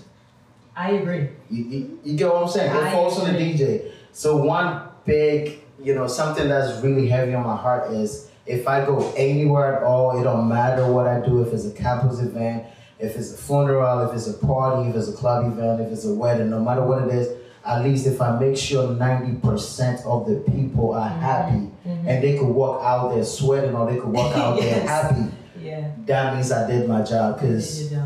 I 0.76 0.92
agree. 0.92 1.30
You, 1.50 1.64
you, 1.64 2.00
you 2.04 2.18
get 2.18 2.28
what 2.28 2.44
I'm 2.44 2.50
saying? 2.50 2.72
It 2.72 2.84
I 2.84 2.92
falls 2.92 3.20
on 3.20 3.32
the. 3.32 3.40
DJ. 3.40 3.92
So 4.12 4.36
one 4.36 4.90
big, 5.06 5.60
you 5.82 5.94
know, 5.94 6.08
something 6.08 6.50
that's 6.50 6.84
really 6.84 7.08
heavy 7.08 7.34
on 7.34 7.44
my 7.44 7.56
heart 7.56 7.92
is 7.92 8.30
if 8.46 8.68
I 8.68 8.84
go 8.84 9.14
anywhere 9.16 9.78
at 9.78 9.84
all, 9.84 10.20
it 10.20 10.24
don't 10.24 10.50
matter 10.50 10.92
what 10.92 11.08
I 11.08 11.22
do, 11.22 11.42
if 11.42 11.54
it's 11.54 11.66
a 11.66 11.72
campus 11.72 12.20
event, 12.20 12.66
if 13.00 13.16
it's 13.16 13.34
a 13.34 13.38
funeral, 13.38 14.10
if 14.10 14.16
it's 14.16 14.28
a 14.28 14.34
party, 14.34 14.90
if 14.90 14.96
it's 14.96 15.08
a 15.08 15.14
club 15.14 15.46
event, 15.46 15.82
if 15.82 15.92
it's 15.92 16.06
a 16.06 16.14
wedding, 16.14 16.50
no 16.50 16.60
matter 16.60 16.84
what 16.84 17.04
it 17.04 17.14
is, 17.14 17.38
at 17.66 17.84
least 17.84 18.06
if 18.08 18.22
I 18.22 18.38
make 18.40 18.56
sure 18.58 18.88
90% 18.90 20.06
of 20.06 20.28
the 20.28 20.36
people 20.52 20.94
are 20.94 21.10
happy 21.10 21.70
Mhm. 21.86 22.08
and 22.08 22.24
they 22.24 22.38
could 22.38 22.48
walk 22.50 22.82
out 22.84 23.14
there 23.14 23.24
sweating 23.24 23.74
or 23.76 23.90
they 23.90 23.98
could 23.98 24.12
walk 24.12 24.36
out 24.36 24.60
there 24.60 24.82
happy, 24.88 25.26
Yeah. 25.62 25.88
that 26.06 26.36
means 26.36 26.52
I 26.52 26.68
did 26.68 26.88
my 26.88 27.02
job. 27.02 27.40
Because 27.40 27.92
yeah. 27.92 28.06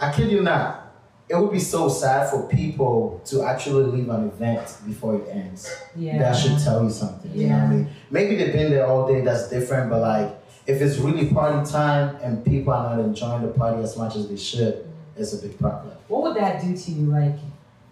I 0.00 0.12
kid 0.12 0.30
you 0.30 0.42
not, 0.42 0.92
it 1.28 1.36
would 1.36 1.52
be 1.52 1.58
so 1.60 1.88
sad 1.88 2.30
for 2.30 2.48
people 2.48 3.20
to 3.26 3.42
actually 3.44 3.84
leave 3.84 4.08
an 4.08 4.28
event 4.28 4.76
before 4.86 5.16
it 5.16 5.28
ends. 5.30 5.70
Yeah. 5.94 6.18
That 6.18 6.34
should 6.36 6.58
tell 6.58 6.82
you 6.82 6.90
something. 6.90 7.30
You 7.34 7.48
know 7.48 7.54
what 7.58 7.64
I 7.64 7.66
mean? 7.68 7.88
Maybe 8.10 8.36
they've 8.36 8.52
been 8.52 8.70
there 8.70 8.86
all 8.86 9.06
day, 9.06 9.20
that's 9.20 9.48
different, 9.50 9.90
but 9.90 10.00
like 10.00 10.34
if 10.66 10.80
it's 10.82 10.98
really 10.98 11.26
party 11.32 11.70
time 11.70 12.16
and 12.22 12.44
people 12.44 12.72
are 12.72 12.96
not 12.96 13.04
enjoying 13.04 13.42
the 13.42 13.48
party 13.48 13.82
as 13.82 13.96
much 13.96 14.16
as 14.16 14.28
they 14.28 14.36
should, 14.36 14.84
it's 15.16 15.32
a 15.32 15.38
big 15.46 15.58
problem. 15.58 15.92
What 16.08 16.22
would 16.22 16.36
that 16.36 16.60
do 16.62 16.76
to 16.76 16.90
you? 16.90 17.06
Like, 17.10 17.34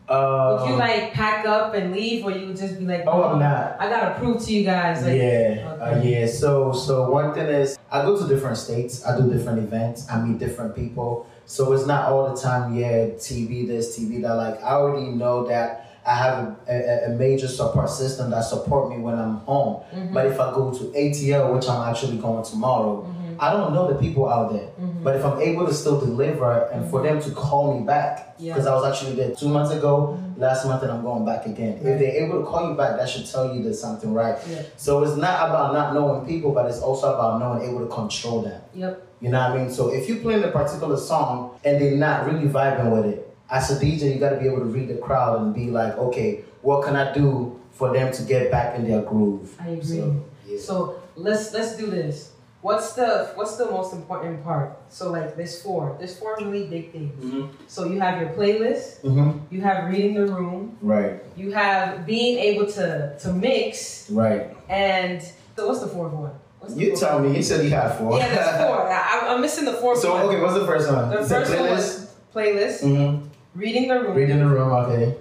Um, 0.08 0.60
would 0.60 0.70
you 0.70 0.76
like 0.76 1.12
pack 1.12 1.46
up 1.46 1.74
and 1.74 1.92
leave, 1.92 2.24
or 2.24 2.30
you 2.30 2.46
would 2.46 2.56
just 2.56 2.78
be 2.78 2.84
like, 2.86 3.04
Oh, 3.06 3.24
I'm 3.24 3.38
not. 3.40 3.76
I 3.80 3.88
gotta 3.88 4.18
prove 4.18 4.40
to 4.44 4.52
you 4.52 4.64
guys." 4.64 5.02
Like, 5.04 5.16
yeah, 5.16 5.76
uh, 5.80 6.00
yeah. 6.02 6.26
So, 6.26 6.72
so 6.72 7.10
one 7.10 7.34
thing 7.34 7.46
is, 7.46 7.76
I 7.90 8.02
go 8.02 8.16
to 8.16 8.26
different 8.28 8.56
states. 8.56 9.04
I 9.04 9.18
do 9.18 9.28
different 9.32 9.58
events. 9.58 10.06
I 10.10 10.20
meet 10.22 10.38
different 10.38 10.76
people. 10.76 11.26
So 11.46 11.72
it's 11.72 11.86
not 11.86 12.10
all 12.12 12.34
the 12.34 12.40
time. 12.40 12.74
Yeah, 12.76 13.06
TeaBee 13.18 13.66
this, 13.66 13.98
TeaBee 13.98 14.22
that. 14.22 14.34
Like 14.34 14.62
I 14.62 14.72
already 14.74 15.08
know 15.08 15.46
that 15.48 15.82
I 16.06 16.14
have 16.14 16.56
a, 16.68 16.72
a, 16.72 17.06
a 17.06 17.16
major 17.16 17.48
support 17.48 17.90
system 17.90 18.30
that 18.30 18.44
support 18.44 18.90
me 18.90 18.98
when 18.98 19.18
I'm 19.18 19.38
home. 19.38 19.82
Mhm. 19.92 20.12
But 20.12 20.26
if 20.26 20.38
I 20.38 20.52
go 20.54 20.70
to 20.72 20.84
ATL, 20.96 21.52
which 21.52 21.68
I'm 21.68 21.88
actually 21.90 22.18
going 22.18 22.44
tomorrow, 22.44 23.12
I 23.38 23.52
don't 23.52 23.72
know 23.74 23.86
the 23.92 23.94
people 23.98 24.28
out 24.28 24.52
there. 24.52 24.68
Mhm. 24.80 25.02
But 25.04 25.16
if 25.16 25.24
I'm 25.24 25.40
able 25.40 25.66
to 25.66 25.74
still 25.74 25.98
deliver 26.00 26.68
and 26.72 26.88
for 26.90 27.02
them 27.02 27.20
to 27.20 27.30
call 27.30 27.74
me 27.78 27.84
back, 27.84 28.34
Yeah. 28.38 28.52
because 28.54 28.66
I 28.66 28.74
was 28.74 28.84
actually 28.84 29.14
there 29.16 29.30
two 29.34 29.48
months 29.48 29.72
ago, 29.72 30.18
last 30.36 30.66
month, 30.66 30.82
and 30.82 30.92
I'm 30.92 31.02
going 31.02 31.24
back 31.24 31.46
again. 31.46 31.78
If 31.82 31.98
they're 31.98 32.24
able 32.24 32.40
to 32.40 32.46
call 32.46 32.68
you 32.68 32.74
back, 32.76 32.96
that 32.98 33.08
should 33.08 33.26
tell 33.30 33.54
you 33.54 33.62
there's 33.62 33.80
something 33.80 34.12
right. 34.12 34.36
Yeah. 34.50 34.62
So 34.76 35.02
it's 35.02 35.16
not 35.16 35.48
about 35.48 35.72
not 35.72 35.94
knowing 35.94 36.24
people, 36.26 36.52
but 36.52 36.66
it's 36.66 36.80
also 36.80 37.14
about 37.14 37.38
knowing 37.40 37.62
able 37.68 37.80
to 37.80 37.86
control 37.94 38.42
them. 38.42 38.60
Yep. 38.74 39.02
You 39.20 39.30
know 39.30 39.38
what 39.40 39.50
I 39.52 39.56
mean? 39.56 39.70
So 39.70 39.88
if 39.92 40.08
you're 40.08 40.18
playing 40.18 40.44
a 40.44 40.48
particular 40.48 40.96
song 40.96 41.50
and 41.64 41.80
they're 41.80 41.96
not 41.96 42.26
really 42.26 42.48
vibing 42.48 42.90
with 42.92 43.06
it, 43.06 43.34
as 43.50 43.70
a 43.70 43.78
DJ, 43.82 44.12
you 44.12 44.18
got 44.18 44.30
to 44.30 44.36
be 44.36 44.46
able 44.46 44.58
to 44.58 44.64
read 44.64 44.88
the 44.88 44.96
crowd 44.96 45.40
and 45.40 45.54
be 45.54 45.70
like, 45.70 45.96
okay, 45.98 46.44
what 46.62 46.82
can 46.84 46.96
I 46.96 47.12
do 47.12 47.52
for 47.70 47.92
them 47.92 48.12
to 48.12 48.22
get 48.24 48.50
back 48.50 48.76
in 48.76 48.86
their 48.88 49.02
groove? 49.02 49.56
I 49.60 49.68
agree. 49.70 49.82
So, 49.84 50.14
So 50.58 50.94
let's 51.16 51.52
let's 51.54 51.76
do 51.76 51.86
this. 51.86 52.30
What's 52.62 52.94
the 52.94 53.30
what's 53.36 53.56
the 53.56 53.66
most 53.70 53.92
important 53.92 54.42
part? 54.42 54.76
So 54.88 55.12
like 55.12 55.36
there's 55.36 55.62
four. 55.62 55.94
There's 55.98 56.18
four 56.18 56.36
really 56.40 56.66
big 56.66 56.90
things. 56.90 57.14
Mhm. 57.24 57.48
So 57.68 57.84
you 57.86 58.00
have 58.00 58.20
your 58.20 58.30
playlist. 58.30 59.02
Mhm. 59.02 59.40
You 59.50 59.60
have 59.60 59.88
reading 59.88 60.14
the 60.14 60.26
room. 60.26 60.76
Right, 60.82 61.22
You 61.36 61.52
have 61.52 62.06
being 62.06 62.38
able 62.38 62.66
to 62.72 63.14
to 63.18 63.32
mix. 63.32 64.10
right. 64.10 64.50
And 64.68 65.22
so 65.56 65.68
what's 65.68 65.80
the 65.80 65.86
fourth 65.88 66.12
one? 66.12 66.32
What's 66.58 66.74
You 66.74 66.96
tell 66.96 67.20
one? 67.20 67.30
me. 67.30 67.36
You 67.36 67.42
said 67.42 67.62
you 67.64 67.70
had 67.70 67.92
four. 67.98 68.18
Yeah, 68.18 68.34
there's 68.34 68.56
four. 68.66 68.88
I, 68.90 69.28
I'm 69.28 69.40
missing 69.40 69.64
the 69.66 69.74
fourth 69.74 69.98
So 70.00 70.14
one. 70.14 70.22
okay, 70.26 70.40
what's 70.40 70.54
the 70.54 70.66
first 70.66 70.90
one? 70.90 71.10
The 71.10 71.20
You 71.20 71.26
first 71.26 71.50
one 71.54 71.60
playlist. 71.68 72.06
playlist, 72.34 72.78
Mm-hmm. 72.82 73.26
reading 73.54 73.88
the 73.88 74.00
room, 74.00 74.14
Reading 74.16 74.38
the 74.40 74.46
room. 74.48 74.72
Okay. 74.72 75.14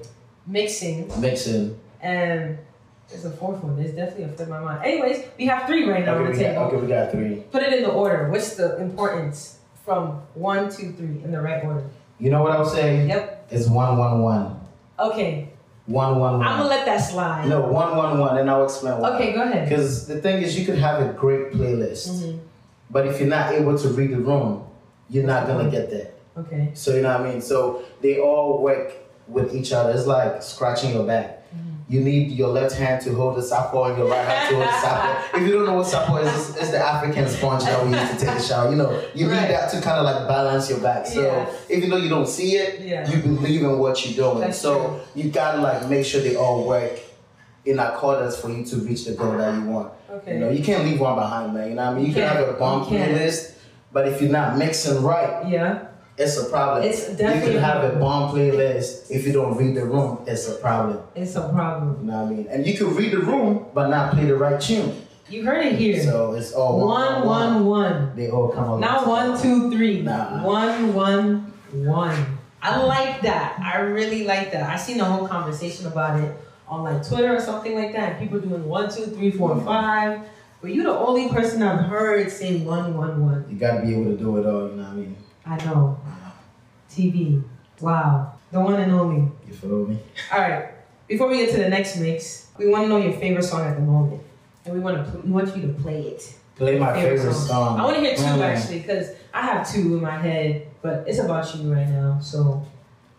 mixing, 0.47 1.11
Mixing. 1.21 1.77
and 2.01 2.57
there's 3.09 3.25
a 3.25 3.31
fourth 3.31 3.63
one. 3.63 3.75
There's 3.77 3.93
definitely 3.93 4.23
a 4.25 4.27
flip 4.29 4.41
in 4.41 4.49
my 4.49 4.59
mind. 4.61 4.83
Anyways, 4.83 5.25
we 5.37 5.45
have 5.47 5.67
three 5.67 5.87
right 5.89 6.05
now 6.05 6.15
Okay, 6.15 6.19
on 6.19 6.25
the 6.25 6.31
we 6.31 6.37
got, 6.37 6.49
table. 6.49 6.61
okay, 6.63 6.75
we 6.77 6.87
got 6.87 7.11
three. 7.11 7.35
Put 7.51 7.63
it 7.63 7.73
in 7.73 7.83
the 7.83 7.91
order. 7.91 8.29
What's 8.29 8.55
the 8.55 8.77
importance 8.81 9.59
from 9.83 10.21
one, 10.33 10.69
two, 10.71 10.91
three 10.93 11.21
in 11.23 11.31
the 11.31 11.41
right 11.41 11.63
order? 11.63 11.83
You 12.19 12.29
know 12.31 12.41
what 12.41 12.51
I'll 12.53 12.65
say? 12.65 13.07
Yep. 13.07 13.47
It's 13.51 13.67
one, 13.67 13.97
one, 13.97 14.21
one. 14.21 14.59
Okay, 14.97 15.49
One, 15.87 16.17
one, 16.19 16.39
one. 16.39 16.47
I'm 16.47 16.57
gonna 16.57 16.69
let 16.69 16.85
that 16.87 16.97
slide. 16.97 17.47
No, 17.47 17.61
one, 17.61 17.95
one, 17.95 18.17
one, 18.17 18.37
and 18.39 18.49
I'll 18.49 18.63
explain 18.63 18.97
why. 18.99 19.15
Okay, 19.15 19.33
go 19.33 19.43
ahead. 19.43 19.69
Because 19.69 20.07
the 20.07 20.19
thing 20.19 20.41
is, 20.41 20.57
you 20.57 20.65
could 20.65 20.79
have 20.79 20.99
a 21.01 21.13
great 21.13 21.51
playlist, 21.51 22.07
Mhm. 22.09 22.39
but 22.89 23.05
if 23.05 23.19
you're 23.19 23.29
not 23.29 23.53
able 23.53 23.77
to 23.77 23.89
read 23.89 24.11
the 24.11 24.17
room, 24.17 24.63
you're 25.09 25.25
not 25.27 25.45
gonna 25.45 25.69
get 25.69 25.91
there. 25.91 26.07
Okay. 26.37 26.71
So 26.73 26.95
you 26.95 27.01
know 27.03 27.09
what 27.15 27.27
I 27.27 27.29
mean. 27.31 27.41
So 27.41 27.83
they 28.01 28.19
all 28.19 28.63
work 28.63 28.93
with 29.27 29.53
each 29.53 29.73
other. 29.73 29.91
It's 29.91 30.07
like 30.07 30.41
scratching 30.41 30.91
your 30.93 31.05
back. 31.05 31.43
You 31.87 32.01
need 32.01 32.31
your 32.31 32.47
left 32.49 32.75
hand 32.75 33.03
to 33.03 33.13
hold 33.13 33.37
the 33.37 33.41
sapo 33.41 33.87
and 33.89 33.97
your 33.97 34.09
right 34.09 34.27
hand 34.27 34.49
to 34.49 34.55
hold 34.55 34.67
the 34.67 34.71
sapo. 34.71 35.37
If 35.39 35.47
you 35.47 35.53
don't 35.53 35.65
know 35.67 35.75
what 35.75 35.85
sapo 35.85 36.17
is, 36.23 36.49
it's, 36.49 36.57
it's 36.57 36.71
the 36.71 36.79
African 36.79 37.27
sponge 37.29 37.63
that 37.63 37.85
we 37.85 37.91
use 37.95 38.09
to 38.09 38.17
take 38.17 38.35
a 38.35 38.41
shower. 38.49 38.71
You 38.71 38.75
know, 38.77 39.03
you 39.13 39.29
Right. 39.29 39.41
need 39.41 39.49
that 39.51 39.69
to 39.71 39.81
kind 39.81 39.99
of 39.99 40.05
like 40.05 40.27
balance 40.27 40.67
your 40.67 40.79
back. 40.79 41.05
So 41.05 41.21
Yeah. 41.21 41.47
even 41.75 41.91
though 41.91 41.97
you 41.97 42.09
don't 42.09 42.27
see 42.27 42.55
it, 42.55 42.81
Yeah. 42.81 43.07
you 43.07 43.21
believe 43.21 43.61
in 43.61 43.77
what 43.77 44.03
you're 44.03 44.15
doing. 44.31 44.41
That's 44.41 44.59
so 44.59 44.99
true. 45.13 45.23
you 45.23 45.29
gotta 45.29 45.61
like 45.61 45.87
make 45.87 46.05
sure 46.05 46.21
they 46.21 46.35
all 46.35 46.65
work 46.67 46.93
in 47.65 47.77
accordance 47.77 48.35
for 48.35 48.49
you 48.49 48.65
to 48.65 48.75
reach 48.77 49.05
the 49.05 49.13
goal 49.13 49.33
that 49.37 49.53
you 49.55 49.65
want. 49.69 49.91
Okay. 50.11 50.33
You 50.35 50.39
know, 50.39 50.49
you 50.49 50.63
can't 50.63 50.85
leave 50.85 50.99
one 50.99 51.15
behind, 51.15 51.53
man. 51.53 51.69
You 51.69 51.75
know 51.75 51.83
what 51.85 51.91
I 51.91 51.93
mean? 51.95 52.03
You, 52.05 52.09
You 52.09 52.13
can 52.15 52.23
have 52.35 52.49
a 52.49 52.53
bomb 52.53 52.83
You 52.91 52.97
can't. 52.97 53.11
playlist, 53.15 53.51
but 53.93 54.07
if 54.07 54.21
you're 54.21 54.31
not 54.31 54.57
mixing 54.57 55.03
right, 55.03 55.47
Yeah. 55.47 55.79
It's 56.17 56.38
a 56.38 56.45
problem. 56.49 56.84
It's 56.84 57.10
you 57.10 57.17
can 57.17 57.58
have 57.58 57.84
a 57.84 57.99
bomb 57.99 58.34
playlist 58.34 59.12
if 59.12 59.25
you 59.28 59.34
don't 59.34 59.58
read 59.58 59.75
the 59.75 59.86
room. 59.86 60.23
It's 60.25 60.47
a 60.47 60.56
problem. 60.56 60.99
It's 61.13 61.36
a 61.36 61.49
problem. 61.49 61.97
You 62.01 62.08
know 62.12 62.23
what 62.23 62.32
I 62.32 62.36
mean? 62.36 62.47
And 62.47 62.65
you 62.65 62.78
can 62.78 62.95
read 62.95 63.12
the 63.12 63.19
room, 63.19 63.67
but 63.73 63.89
not 63.89 64.13
play 64.13 64.25
the 64.25 64.36
right 64.36 64.60
tune. 64.60 65.06
You 65.28 65.43
heard 65.43 65.65
it 65.65 65.75
here. 65.75 66.01
So 66.04 66.34
it's 66.34 66.54
all 66.54 66.86
one, 66.86 67.25
one, 67.25 67.65
one. 67.65 68.15
They 68.15 68.30
all 68.30 68.49
come 68.49 68.63
along. 68.63 68.82
Not 68.82 69.08
one, 69.08 69.41
two, 69.41 69.71
three. 69.71 70.04
Nah. 70.04 70.43
One, 70.43 70.93
one, 70.93 71.54
one. 71.73 72.38
I 72.62 72.82
like 72.82 73.21
that. 73.21 73.60
I 73.60 73.80
really 73.80 74.23
like 74.23 74.51
that. 74.51 74.69
I 74.69 74.78
seen 74.78 74.97
the 74.97 75.06
whole 75.06 75.28
conversation 75.28 75.88
about 75.88 76.19
it 76.19 76.38
on 76.67 76.84
like 76.84 77.08
Twitter 77.08 77.36
or 77.36 77.41
something 77.41 77.75
like 77.75 77.93
that. 77.93 78.19
People 78.19 78.39
doing 78.39 78.65
one, 78.65 78.89
two, 78.89 79.08
three, 79.08 79.32
four, 79.32 79.49
mm-hmm. 79.49 79.65
five. 79.65 80.21
But 80.62 80.73
you're 80.73 80.86
the 80.86 80.97
only 80.97 81.30
person 81.30 81.62
I've 81.62 81.86
heard 81.86 82.32
saying 82.32 82.63
one, 82.63 82.95
one, 82.95 83.21
one. 83.25 83.45
You 83.49 83.58
gotta 83.58 83.86
be 83.86 83.93
able 83.93 84.06
to 84.06 84.17
do 84.17 84.38
it 84.38 84.45
all. 84.45 84.69
You 84.69 84.75
know 84.75 84.84
what 84.84 84.91
I 84.91 84.95
mean? 84.95 85.17
I 85.45 85.58
know. 85.65 85.97
TeaBee. 86.91 87.43
Wow. 87.81 88.34
The 88.51 88.60
one 88.60 88.75
and 88.75 88.91
only. 88.91 89.31
You 89.47 89.53
feel 89.53 89.86
me? 89.86 89.99
All 90.31 90.39
right. 90.39 90.69
Before 91.08 91.27
we 91.27 91.38
get 91.38 91.51
to 91.51 91.58
the 91.58 91.69
next 91.69 91.97
mix, 91.97 92.49
we 92.58 92.67
want 92.69 92.86
to 92.86 92.88
know 92.89 92.97
your 92.97 93.13
favorite 93.13 93.43
song 93.43 93.62
at 93.62 93.75
the 93.75 93.81
moment, 93.81 94.21
and 94.65 94.73
we 94.73 94.79
want 94.79 94.97
to 95.05 95.12
pl- 95.12 95.21
we 95.21 95.31
want 95.31 95.55
you 95.55 95.62
to 95.63 95.73
play 95.73 96.01
it. 96.01 96.36
Play 96.55 96.79
my 96.79 96.93
favorite, 96.93 97.34
song. 97.34 97.79
I 97.79 97.84
want 97.84 97.95
to 97.97 98.01
hear 98.01 98.15
two 98.15 98.23
Mm. 98.23 98.41
actually, 98.41 98.79
because 98.79 99.10
I 99.34 99.41
have 99.41 99.69
two 99.69 99.97
in 99.97 100.01
my 100.01 100.17
head, 100.17 100.67
but 100.81 101.03
it's 101.05 101.19
about 101.19 101.53
you 101.55 101.71
right 101.73 101.88
now. 101.88 102.17
So, 102.21 102.65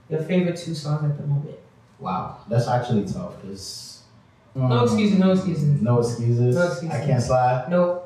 your 0.09 0.21
favorite 0.23 0.57
two 0.57 0.75
songs 0.75 1.05
at 1.05 1.17
the 1.21 1.27
moment. 1.27 1.57
Wow, 2.01 2.39
that's 2.49 2.67
actually 2.67 3.05
tough. 3.05 3.41
Cause 3.43 4.03
No 4.55 4.83
excuses. 4.85 5.19
No 5.19 5.31
excuses. 5.33 5.83
No 5.83 5.99
excuses. 6.01 6.57
No 6.57 6.67
excuses. 6.67 6.91
I 6.99 7.07
can't 7.07 7.23
slide. 7.23 7.67
Nope. 7.71 8.03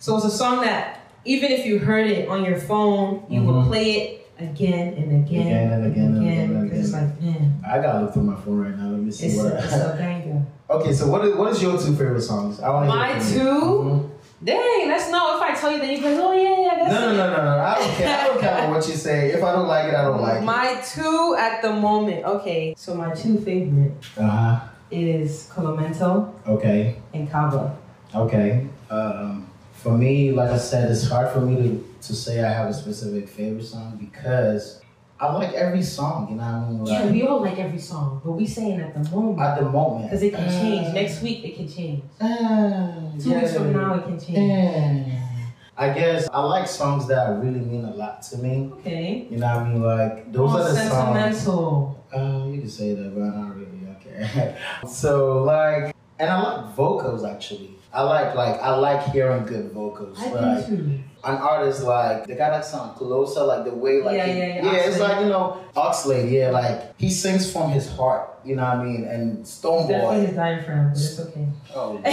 So 0.00 0.16
it's 0.16 0.26
a 0.26 0.30
song 0.30 0.60
that 0.62 1.00
even 1.24 1.50
if 1.52 1.66
you 1.66 1.78
heard 1.78 2.06
it 2.06 2.28
on 2.28 2.44
your 2.44 2.58
phone, 2.58 3.22
you 3.28 3.42
will 3.42 3.62
Mhm. 3.62 3.68
play 3.68 3.90
it 3.92 4.26
again 4.38 4.94
and 4.94 5.24
again, 5.24 5.46
Again 5.46 5.72
and 5.72 5.86
again 5.86 6.04
and 6.06 6.16
again 6.16 6.38
and 6.56 6.70
because 6.70 6.84
it's 6.86 6.92
like, 6.94 7.20
man, 7.22 7.54
I 7.66 7.78
gotta 7.80 8.00
look 8.04 8.12
through 8.14 8.24
my 8.24 8.34
phone 8.36 8.58
right 8.58 8.76
now. 8.76 8.88
Let 8.88 9.00
me 9.00 9.10
see 9.12 9.26
it's, 9.26 9.36
what. 9.36 9.52
it's 9.52 9.72
okay, 10.70 10.92
so 10.92 11.06
what 11.08 11.24
is 11.24 11.34
what 11.36 11.52
is 11.52 11.62
your 11.62 11.78
two 11.78 11.94
favorite 11.94 12.20
songs? 12.22 12.60
I 12.60 12.70
want 12.70 12.88
My 12.88 13.18
two? 13.18 14.08
Dang, 14.44 14.88
that's 14.88 15.08
no. 15.12 15.36
If 15.36 15.42
I 15.42 15.54
tell 15.54 15.70
you, 15.70 15.78
then 15.78 15.90
you 15.92 15.98
can. 15.98 16.18
Oh 16.18 16.32
yeah, 16.32 16.62
yeah. 16.62 16.74
That's 16.82 16.92
No, 16.94 17.12
no, 17.12 17.16
no, 17.16 17.36
no, 17.36 17.42
no. 17.44 17.62
I 17.62 17.74
don't 17.78 17.94
care. 17.94 18.08
I 18.18 18.26
don't 18.26 18.40
care 18.40 18.70
what 18.70 18.88
you 18.88 18.94
say. 18.94 19.30
If 19.30 19.44
I 19.44 19.52
don't 19.52 19.68
like 19.68 19.86
it, 19.88 19.94
I 19.94 20.02
don't 20.02 20.20
like 20.20 20.42
it. 20.42 20.44
My 20.44 20.82
two 20.84 21.36
at 21.38 21.62
the 21.62 21.72
moment. 21.72 22.24
Okay, 22.24 22.74
so 22.76 22.94
my 22.96 23.14
two 23.14 23.38
favorite 23.38 23.92
Uh 24.18 24.22
huh. 24.26 24.60
is 24.90 25.48
Colomento 25.54 26.32
Okay. 26.48 26.96
and 27.14 27.30
Cava. 27.30 27.76
Okay. 28.12 28.66
Um, 28.90 29.46
for 29.82 29.96
me, 29.96 30.32
like 30.32 30.50
I 30.50 30.58
said, 30.58 30.90
it's 30.90 31.08
hard 31.08 31.30
for 31.32 31.40
me 31.40 31.56
to, 31.56 31.84
to 32.08 32.14
say 32.14 32.42
I 32.42 32.52
have 32.52 32.68
a 32.68 32.74
specific 32.74 33.28
favorite 33.28 33.64
song 33.64 33.96
because 33.98 34.80
I 35.18 35.32
like 35.32 35.52
every 35.54 35.82
song. 35.82 36.28
You 36.30 36.36
know 36.36 36.42
what 36.44 36.52
I 36.54 36.68
mean? 36.70 36.86
Yeah, 36.86 37.10
we 37.10 37.22
all 37.26 37.40
like 37.40 37.58
every 37.58 37.78
song, 37.78 38.20
but 38.24 38.32
we 38.32 38.46
saying 38.46 38.80
at 38.80 38.94
the 38.94 39.10
moment 39.10 39.40
at 39.40 39.58
the 39.58 39.66
moment. 39.68 40.04
because 40.06 40.22
it 40.22 40.34
can 40.34 40.44
Uh, 40.44 40.60
change. 40.60 40.94
Next 40.94 41.22
week 41.22 41.44
it 41.44 41.56
can 41.56 41.68
change. 41.68 42.02
uh, 42.20 42.26
Two 43.20 43.34
weeks 43.34 43.52
yeah. 43.52 43.58
from 43.58 43.72
now 43.72 43.94
it 43.94 44.04
can 44.04 44.18
change. 44.20 45.08
Uh, 45.12 45.18
I 45.76 45.88
guess 45.94 46.28
I 46.32 46.40
like 46.44 46.68
songs 46.68 47.08
that 47.08 47.38
really 47.42 47.60
mean 47.60 47.84
a 47.84 47.94
lot 47.94 48.22
to 48.30 48.38
me. 48.38 48.70
Okay. 48.80 49.26
You 49.30 49.38
know 49.38 49.46
what 49.46 49.56
I 49.56 49.68
mean? 49.68 49.82
Like 49.82 50.32
those 50.32 50.50
Oh, 50.52 50.58
are 50.58 50.68
the 50.68 50.74
songs. 50.76 50.92
sentimental. 50.92 52.04
Uh, 52.14 52.44
you 52.52 52.60
can 52.60 52.68
say 52.68 52.94
that, 52.94 53.14
but 53.14 53.24
not 53.24 53.56
really. 53.56 53.80
Okay. 53.96 54.56
so 54.88 55.42
like, 55.44 55.94
and 56.18 56.30
I 56.30 56.42
like 56.42 56.74
vocals 56.76 57.24
actually. 57.24 57.70
I 57.94 58.02
like 58.02 58.34
like 58.34 58.60
I 58.60 58.74
like 58.76 59.02
hearing 59.08 59.44
good 59.44 59.72
vocals. 59.72 60.18
I 60.20 60.30
like, 60.30 60.66
do 60.68 60.76
too. 60.76 60.98
an 61.24 61.36
artist 61.36 61.82
like 61.82 62.26
they 62.26 62.34
got 62.36 62.50
that 62.50 62.64
sound 62.64 62.96
closer, 62.96 63.42
like 63.44 63.64
the 63.64 63.74
way 63.74 64.00
like 64.02 64.16
Yeah, 64.16 64.26
he- 64.26 64.38
yeah, 64.38 64.64
yeah, 64.72 64.86
it's 64.88 64.98
like 64.98 65.20
you 65.20 65.28
know 65.28 65.58
Oxlade, 65.76 66.30
yeah, 66.30 66.50
like 66.50 66.98
he 66.98 67.10
sings 67.10 67.52
from 67.52 67.70
his 67.70 67.90
heart. 67.90 68.28
You 68.44 68.56
know 68.56 68.64
what 68.64 68.78
I 68.78 68.84
mean? 68.84 69.04
And 69.04 69.44
Definitely 69.44 69.94
Stonebwoy, 69.94 70.26
his 70.26 70.34
diaphragm, 70.36 70.88
but 70.88 70.98
it's 70.98 71.20
okay. 71.20 71.46
oh 71.74 71.90
lord, 71.92 72.04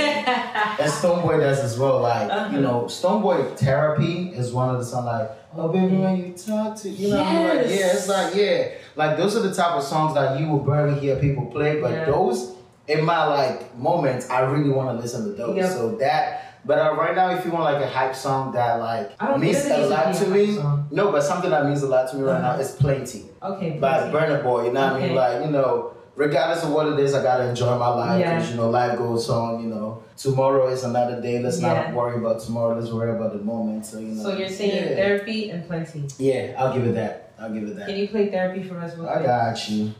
and 0.00 0.92
Stonebwoy 0.92 1.40
does 1.40 1.60
as 1.60 1.78
well. 1.78 2.00
Like 2.00 2.30
Uh-huh. 2.30 2.54
you 2.56 2.60
know, 2.62 2.84
Stonebwoy 2.84 3.56
therapy 3.58 4.30
is 4.30 4.52
one 4.52 4.70
of 4.74 4.78
the 4.78 4.84
songs 4.86 5.06
like. 5.06 5.30
Oh 5.58 5.68
baby, 5.68 5.96
when 5.96 6.16
you 6.18 6.32
talk 6.34 6.76
to 6.82 6.88
you 6.90 7.08
know, 7.08 7.16
what 7.16 7.26
I 7.26 7.32
mean? 7.34 7.46
like 7.46 7.66
yeah, 7.68 7.92
it's 7.94 8.08
like 8.08 8.34
yeah. 8.34 8.68
like 8.94 9.16
those 9.16 9.36
are 9.36 9.40
the 9.40 9.54
type 9.54 9.72
of 9.72 9.82
songs 9.84 10.12
that 10.14 10.38
you 10.38 10.48
will 10.50 10.58
barely 10.58 10.98
hear 11.00 11.16
people 11.16 11.46
play, 11.46 11.80
but 11.80 11.92
Yeah. 11.92 12.04
those 12.06 12.55
in 12.88 13.04
my 13.04 13.24
like 13.26 13.76
moments, 13.76 14.28
I 14.30 14.40
really 14.40 14.70
want 14.70 14.96
to 14.96 15.02
listen 15.02 15.24
to 15.24 15.32
those. 15.32 15.56
Yep. 15.56 15.70
So 15.70 15.96
that. 15.96 16.42
But 16.64 16.78
uh, 16.80 16.94
right 16.96 17.14
now, 17.14 17.30
if 17.30 17.44
you 17.44 17.52
want 17.52 17.62
like 17.64 17.80
a 17.80 17.86
hype 17.88 18.14
song 18.16 18.50
that 18.52 18.80
like 18.80 19.38
means 19.38 19.64
a 19.66 19.86
lot 19.86 20.12
to 20.16 20.26
me, 20.26 20.56
no, 20.90 21.12
but 21.12 21.22
something 21.22 21.50
that 21.50 21.64
means 21.64 21.82
a 21.84 21.86
lot 21.86 22.10
to 22.10 22.16
me 22.16 22.22
right 22.24 22.38
Uh-huh. 22.40 22.56
now 22.56 22.60
is 22.60 22.72
"Plenty" 22.72 23.22
Okay. 23.40 23.78
by. 23.78 24.10
Burna 24.10 24.42
Boy. 24.42 24.66
You 24.66 24.72
know 24.72 24.92
what 24.92 25.00
I 25.02 25.06
mean? 25.06 25.14
Like 25.14 25.44
you 25.44 25.50
know, 25.52 25.94
regardless 26.16 26.64
of 26.64 26.72
what 26.72 26.88
it 26.88 26.98
is, 26.98 27.14
I 27.14 27.22
gotta 27.22 27.48
enjoy 27.50 27.78
my 27.78 27.88
life 27.90 28.18
Yeah. 28.18 28.34
because 28.34 28.50
you 28.50 28.56
know 28.56 28.68
life 28.70 28.98
goes 28.98 29.30
on. 29.30 29.62
You 29.62 29.68
know, 29.68 30.02
tomorrow 30.16 30.66
is 30.66 30.82
another 30.82 31.20
day. 31.22 31.38
Let's 31.40 31.60
Yeah. 31.62 31.72
not 31.84 31.94
worry 31.94 32.16
about 32.16 32.40
tomorrow. 32.40 32.76
Let's 32.76 32.90
worry 32.90 33.12
about 33.14 33.32
the 33.38 33.44
moment. 33.44 33.86
So 33.86 34.00
you 34.00 34.08
know. 34.08 34.22
So 34.24 34.36
you're 34.36 34.48
saying 34.48 34.90
yeah. 34.90 34.96
therapy 34.96 35.50
and 35.50 35.64
plenty. 35.68 36.02
Yeah, 36.18 36.56
I'll 36.58 36.74
give 36.74 36.84
it 36.84 36.96
that. 36.96 37.30
I'll 37.38 37.52
give 37.54 37.62
it 37.62 37.76
that. 37.76 37.86
Can 37.86 37.94
you 37.96 38.08
play 38.08 38.28
therapy 38.28 38.64
for 38.64 38.76
us 38.80 38.96
real 38.96 39.08
I 39.08 39.12
quick? 39.18 39.26
got 39.26 39.68
you. 39.70 39.92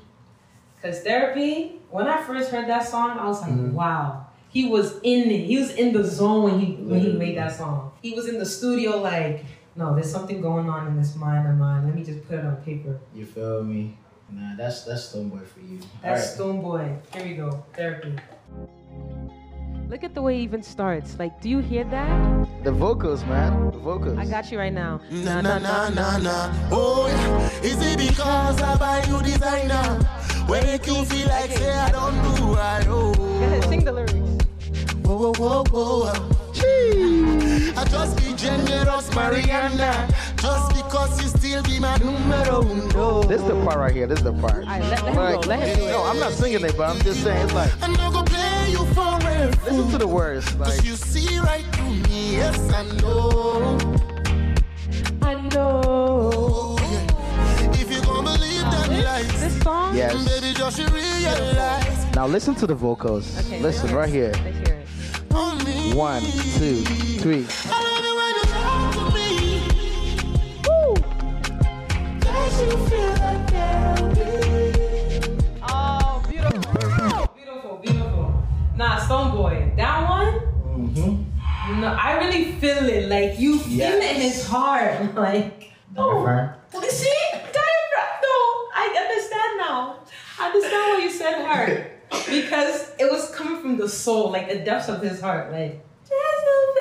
Cause 0.87 1.01
therapy, 1.01 1.81
when 1.91 2.07
I 2.07 2.23
first 2.23 2.53
heard 2.53 2.69
that 2.69 2.87
song, 2.87 3.19
I 3.19 3.27
was 3.27 3.43
like, 3.43 3.51
Mhm. 3.51 3.73
wow. 3.73 4.27
He 4.51 4.69
was 4.69 5.01
in 5.03 5.29
it. 5.33 5.45
He 5.51 5.59
was 5.59 5.73
in 5.73 5.93
the 5.93 6.05
zone 6.05 6.45
when 6.45 6.61
he 6.61 6.75
when 6.77 7.01
he 7.01 7.13
made 7.13 7.37
that 7.37 7.57
song. 7.57 7.91
He 8.01 8.13
was 8.15 8.29
in 8.29 8.39
the 8.39 8.47
studio 8.47 9.03
like, 9.03 9.45
no, 9.75 9.95
there's 9.97 10.11
something 10.11 10.41
going 10.41 10.71
on 10.71 10.87
in 10.87 10.97
this 10.97 11.17
mind 11.17 11.49
of 11.49 11.57
mine. 11.57 11.85
Let 11.87 11.95
me 11.97 12.05
just 12.05 12.23
put 12.29 12.39
it 12.39 12.45
on 12.45 12.57
paper. 12.63 13.01
You 13.13 13.27
feel 13.27 13.65
me? 13.65 13.99
Nah, 14.31 14.55
that's 14.57 14.85
that's 14.85 15.13
Stonebwoy 15.13 15.45
for 15.47 15.61
you. 15.61 15.81
That's 16.03 16.39
Alright. 16.39 16.63
Stonebwoy. 16.63 16.87
Here 17.15 17.25
we 17.25 17.35
go. 17.35 17.65
Therapy. 17.75 18.15
Look 19.91 20.03
at 20.05 20.15
the 20.15 20.23
way 20.23 20.39
it 20.39 20.43
even 20.43 20.63
starts. 20.63 21.19
Like, 21.19 21.41
do 21.41 21.49
you 21.49 21.59
hear 21.59 21.85
that? 21.85 22.65
The 22.65 22.73
vocals, 22.73 23.25
man. 23.25 23.71
The 23.73 23.79
vocals. 23.79 24.19
I 24.19 24.27
got 24.27 24.51
you 24.51 24.59
right 24.59 24.73
now. 24.73 25.01
Na 25.11 25.41
na 25.41 25.59
na 25.59 25.91
na 25.91 26.19
na. 26.19 26.53
Oh, 26.71 27.07
yeah. 27.07 27.71
is 27.71 27.79
it 27.83 27.99
because 27.99 28.63
I 28.63 28.77
buy 28.79 29.03
you 29.11 29.23
designer? 29.23 29.99
When 30.47 30.65
make 30.65 30.87
you 30.87 31.05
feel 31.05 31.29
like 31.29 31.51
say 31.51 31.71
I 31.73 31.91
don't 31.91 32.37
do 32.37 32.55
right? 32.55 32.85
Oh, 32.89 33.13
Go 33.15 33.23
ahead, 33.45 33.65
sing 33.65 33.85
the 33.85 33.93
lyrics. 33.93 34.15
whoa, 35.05 35.33
whoa, 35.33 35.65
whoa, 35.65 35.65
whoa. 35.65 36.13
I 37.79 37.85
just 37.91 38.17
be 38.19 38.35
generous, 38.35 39.15
Mariana. 39.15 40.09
Just 40.37 40.75
because 40.75 41.23
you 41.23 41.29
still 41.29 41.63
be 41.65 41.79
my 41.81 41.97
numero 41.99 42.63
uno. 42.63 43.23
This 43.25 43.41
is 43.43 43.49
the 43.49 43.65
part 43.65 43.79
right 43.79 43.95
here. 43.95 44.07
This 44.07 44.19
is 44.19 44.25
the 44.25 44.33
part. 44.33 44.65
Alright, 44.67 44.83
let, 44.83 45.03
let 45.03 45.05
him 45.05 45.15
go. 45.15 45.41
Let 45.49 45.61
him 45.69 45.79
do. 45.79 45.87
No, 45.89 46.05
I'm 46.05 46.19
not 46.19 46.33
singing 46.33 46.65
it, 46.65 46.77
but 46.77 46.91
I'm 46.91 47.01
just 47.03 47.23
saying 47.23 47.45
it's 47.45 47.55
like 47.55 47.71
I'm 47.83 47.93
not 47.95 48.13
gonna 48.13 48.31
play 48.31 48.71
you 48.71 48.85
for 48.95 49.17
listen 49.77 49.91
to 49.91 49.99
the 49.99 50.09
words. 50.09 50.55
Like 50.57 50.69
Cause 50.71 50.85
you 50.85 50.95
see 50.95 51.39
right 51.41 51.65
through 51.73 51.91
me, 51.91 52.33
yes 52.37 52.59
I 52.73 52.83
know. 53.01 53.96
Yes. 59.97 60.13
baby, 60.41 60.53
just 60.55 60.79
realize. 60.79 62.15
Now 62.15 62.27
listen 62.27 62.55
to 62.57 62.67
the 62.67 62.75
vocals. 62.75 63.39
Okay, 63.47 63.61
listen 63.63 63.95
right 63.95 64.09
here. 64.09 64.33
Let's 64.45 64.59
hear 64.69 64.77
it. 64.77 64.89
Only 65.35 65.95
One, 65.95 66.23
two, 66.59 66.83
three. 67.23 67.47
I 67.71 67.79
love 67.87 68.05
it 68.05 68.15
when 68.19 68.35
you 68.37 68.45
talk 68.53 68.93
to 68.93 69.05
me. 69.17 69.27
Makes 72.25 72.61
you 72.61 72.71
feel 72.89 73.13
like 73.25 73.43
therapy. 73.51 74.33
Oh, 75.63 76.23
beautiful. 76.29 77.29
beautiful, 77.35 77.77
beautiful. 77.83 78.45
Nah, 78.77 79.01
Stonebwoy. 79.01 79.77
That 79.77 80.09
one? 80.09 80.33
Mm-hmm. 80.77 81.81
No, 81.81 81.89
I 81.89 82.19
really 82.19 82.53
feel 82.53 82.85
it. 82.89 83.09
Like 83.09 83.39
you 83.39 83.59
feel 83.59 83.81
it 83.93 84.17
in 84.17 84.21
his 84.21 84.47
heart. 84.47 85.01
Like, 85.17 85.73
oh, 85.97 86.13
Diaphragm. 86.25 86.55
you 86.75 86.91
see, 86.91 87.19
diaphragm. 87.33 88.13
No, 88.23 88.37
I 88.77 88.85
understand 89.03 89.53
now. 89.59 89.97
I 90.39 90.46
understand 90.57 90.99
why 90.99 91.05
you 91.05 91.11
said 91.11 91.47
heart 91.47 91.93
because 92.29 92.93
it 92.99 93.11
was 93.11 93.31
coming 93.35 93.61
from 93.61 93.77
the 93.77 93.89
soul, 93.89 94.31
like 94.31 94.49
the 94.49 94.59
depths 94.61 94.89
of 94.89 95.03
his 95.03 95.21
heart. 95.21 95.53
Like, 95.53 95.85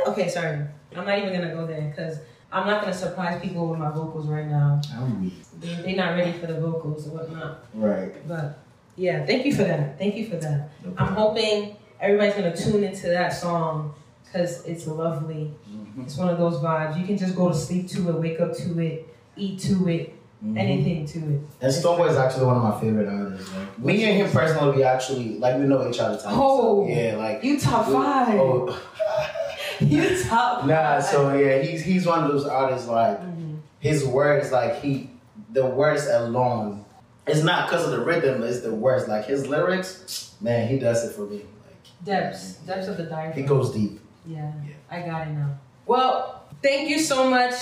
okay, 0.07 0.29
sorry, 0.29 0.65
I'm 0.95 1.05
not 1.05 1.17
even 1.17 1.33
gonna 1.33 1.53
go 1.53 1.65
there 1.65 1.81
because 1.81 2.19
I'm 2.51 2.67
not 2.67 2.81
gonna 2.81 2.93
surprise 2.93 3.41
people 3.41 3.67
with 3.67 3.79
my 3.79 3.91
vocals 3.91 4.27
right 4.27 4.47
now. 4.47 4.81
I'm 4.93 5.21
weak. 5.21 5.33
They, 5.59 5.75
they're 5.75 5.95
not 5.95 6.15
ready 6.15 6.37
for 6.37 6.47
the 6.47 6.59
vocals 6.59 7.07
or 7.07 7.11
whatnot. 7.11 7.65
Right. 7.73 8.27
But 8.27 8.59
yeah, 8.95 9.25
thank 9.25 9.45
you 9.45 9.53
for 9.53 9.63
that. 9.63 9.97
Thank 9.97 10.15
you 10.15 10.27
for 10.27 10.37
that. 10.37 10.69
No 10.83 10.93
I'm 10.97 11.13
hoping 11.13 11.75
everybody's 11.99 12.35
gonna 12.35 12.55
tune 12.55 12.83
into 12.83 13.07
that 13.07 13.29
song 13.29 13.93
because 14.23 14.65
it's 14.65 14.87
lovely. 14.87 15.51
Mm-hmm. 15.69 16.03
It's 16.03 16.17
one 16.17 16.29
of 16.29 16.37
those 16.37 16.55
vibes. 16.55 16.99
You 16.99 17.05
can 17.05 17.17
just 17.17 17.35
go 17.35 17.49
to 17.49 17.55
sleep 17.55 17.89
to 17.89 18.09
it, 18.09 18.15
wake 18.15 18.39
up 18.39 18.55
to 18.57 18.79
it, 18.79 19.07
eat 19.35 19.59
to 19.61 19.87
it, 19.89 20.14
Mhm. 20.43 20.57
anything 20.59 21.05
to 21.05 21.19
it. 21.19 21.41
And 21.61 21.73
Stonebwoy 21.73 22.09
is 22.09 22.17
actually 22.17 22.45
one 22.45 22.57
of 22.57 22.63
my 22.63 22.79
favorite 22.79 23.07
artists. 23.07 23.51
Like, 23.55 23.79
me 23.79 24.03
and 24.05 24.17
him 24.21 24.29
personally, 24.31 24.77
we 24.77 24.83
actually 24.83 25.39
like 25.39 25.57
we 25.57 25.65
know 25.65 25.87
each 25.89 25.99
other. 25.99 26.17
Time, 26.17 26.33
Oh, 26.39 26.85
so, 26.85 26.91
yeah, 26.91 27.15
like 27.15 27.43
You 27.43 27.59
top 27.59 27.87
we- 27.87 27.93
five. 27.93 28.39
Oh, 28.39 28.81
You 29.81 30.23
top 30.23 30.65
nah. 30.65 30.75
five. 30.75 31.03
So 31.05 31.35
yeah, 31.37 31.59
he's 31.61 31.83
he's 31.83 32.05
one 32.05 32.23
of 32.23 32.31
those 32.31 32.45
artists. 32.45 32.87
Like 32.87 33.19
Mhm. 33.21 33.57
his 33.79 34.05
words, 34.05 34.51
like 34.51 34.81
he, 34.81 35.09
the 35.51 35.65
words 35.65 36.07
alone. 36.07 36.83
It's 37.27 37.43
not 37.43 37.67
because 37.67 37.85
of 37.85 37.91
the 37.91 38.01
rhythm. 38.05 38.43
It's 38.43 38.59
the 38.61 38.73
words. 38.73 39.07
Like 39.07 39.25
his 39.25 39.47
lyrics, 39.47 40.33
man, 40.41 40.67
he 40.67 40.77
does 40.79 41.03
it 41.05 41.13
for 41.15 41.21
me. 41.21 41.37
Like 41.65 41.77
Depths, 42.03 42.53
depths 42.67 42.87
of 42.87 42.97
the 42.97 43.03
diaphragm. 43.03 43.33
he 43.33 43.41
goes 43.43 43.71
deep. 43.73 43.99
Yeah, 44.27 44.51
I 44.91 45.01
got 45.01 45.27
it 45.27 45.31
now. 45.31 45.49
Well, 45.87 46.41
thank 46.61 46.87
you 46.89 46.99
so 46.99 47.29
much 47.29 47.53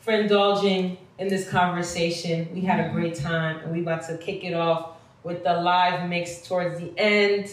for 0.00 0.12
indulging 0.12 0.96
in 1.18 1.28
this 1.28 1.48
conversation. 1.48 2.48
We 2.54 2.62
had 2.62 2.84
a 2.88 2.92
great 2.92 3.14
time, 3.16 3.58
and 3.60 3.72
we 3.72 3.80
about 3.80 4.06
to 4.08 4.18
kick 4.18 4.44
it 4.44 4.54
off 4.54 4.90
with 5.22 5.44
the 5.44 5.54
live 5.54 6.08
mix 6.08 6.46
towards 6.46 6.78
the 6.80 6.92
end. 6.98 7.50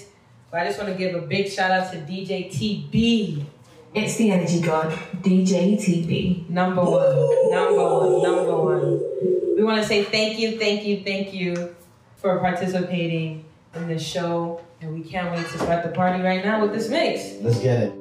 But 0.49 0.61
I 0.61 0.65
just 0.65 0.79
want 0.79 0.91
to 0.91 0.97
give 0.97 1.15
a 1.15 1.21
big 1.25 1.49
shout 1.49 1.71
out 1.71 1.91
to 1.93 1.99
DJ 1.99 2.49
TeaBee, 2.51 3.45
It's 3.93 4.17
the 4.17 4.31
energy 4.31 4.61
god, 4.61 4.91
DJ 5.21 5.75
TeaBee. 5.77 6.49
number 6.49 6.83
one, 6.83 7.51
number 7.51 7.83
one, 7.83 8.23
number 8.23 8.57
one. 8.57 9.55
We 9.55 9.63
want 9.63 9.81
to 9.81 9.87
say 9.87 10.03
thank 10.03 10.39
you, 10.39 10.57
thank 10.57 10.83
you, 10.85 11.03
thank 11.03 11.33
you 11.33 11.75
for 12.17 12.39
participating 12.39 13.45
in 13.75 13.87
this 13.87 14.05
show, 14.05 14.61
and 14.81 14.93
we 14.93 15.03
can't 15.03 15.33
wait 15.35 15.45
to 15.47 15.57
start 15.57 15.83
the 15.83 15.89
party 15.89 16.21
right 16.21 16.43
now 16.43 16.61
with 16.61 16.73
this 16.73 16.89
mix. 16.89 17.41
Let's 17.41 17.59
get 17.59 17.83
it. 17.83 18.00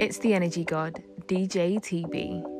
It's 0.00 0.18
the 0.18 0.32
energy 0.32 0.64
god, 0.64 1.02
DJ 1.26 1.80
TeaBee. 1.80 2.57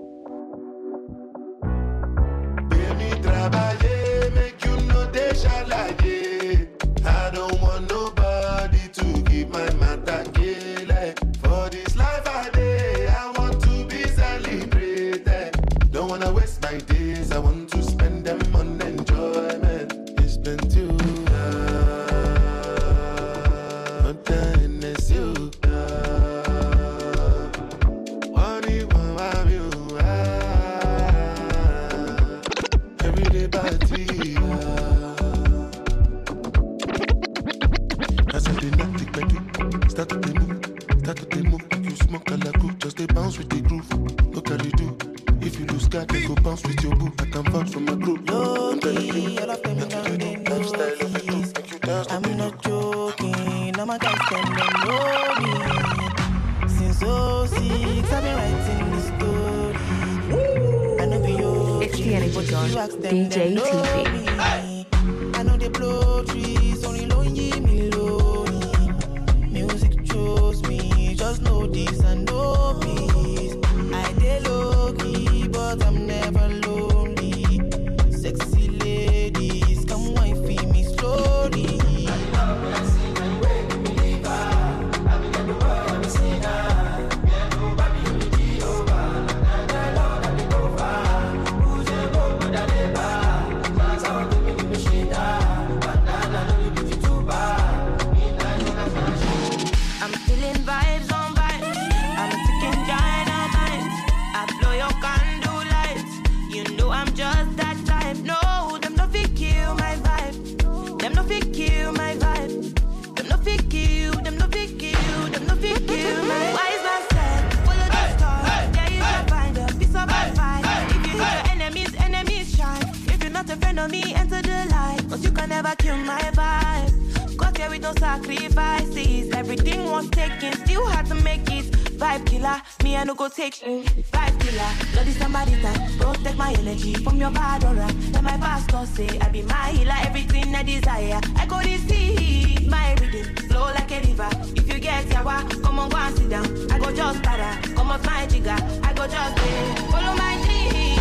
desire. 140.68 141.20
I 141.36 141.46
go 141.46 141.60
to 141.60 141.78
see 141.88 142.58
my 142.68 142.94
rhythm 143.00 143.34
flow 143.48 143.66
like 143.76 143.90
a 143.90 144.00
river. 144.06 144.28
If 144.56 144.68
you 144.72 144.78
get 144.78 145.08
sour, 145.10 145.38
come 145.62 145.78
on, 145.78 145.88
go 145.88 145.96
and 145.96 146.16
sit 146.16 146.28
down. 146.28 146.46
I 146.70 146.78
go 146.78 146.92
just 146.94 147.22
para, 147.22 147.50
come 147.74 147.90
on 147.90 148.02
my 148.02 148.26
jigger. 148.26 148.58
I 148.82 148.92
go 148.92 149.06
just 149.06 149.36
pay. 149.36 149.90
follow 149.90 150.14
my 150.16 150.34
dream. 150.44 150.98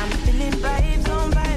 I'm 0.00 0.10
feeling 0.24 0.56
vibes 0.62 1.08
on 1.08 1.30
vibes. 1.32 1.49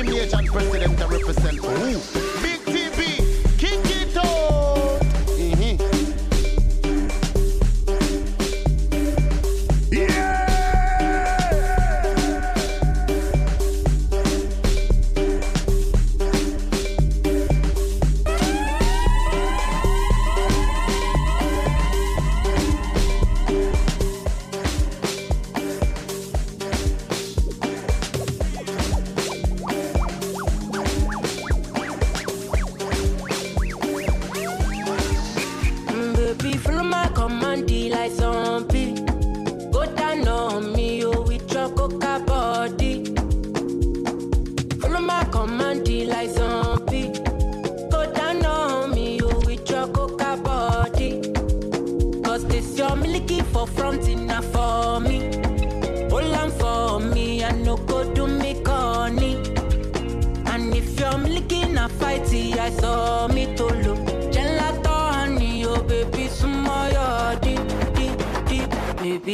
Him 0.00 0.14
agent 0.14 0.46
president 0.46 0.98
to 0.98 1.06
represent 1.08 1.58
for 1.60 1.70
who? 1.72 2.49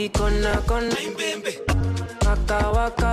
y 0.07 0.09
con 0.11 0.33
con. 0.67 0.89
Acá, 2.27 2.87
acá. 2.87 3.06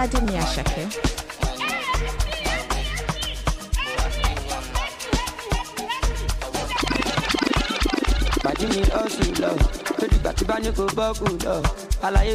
Raju 0.00 0.18
মিয়ার 0.26 0.48
সাথে 0.56 0.82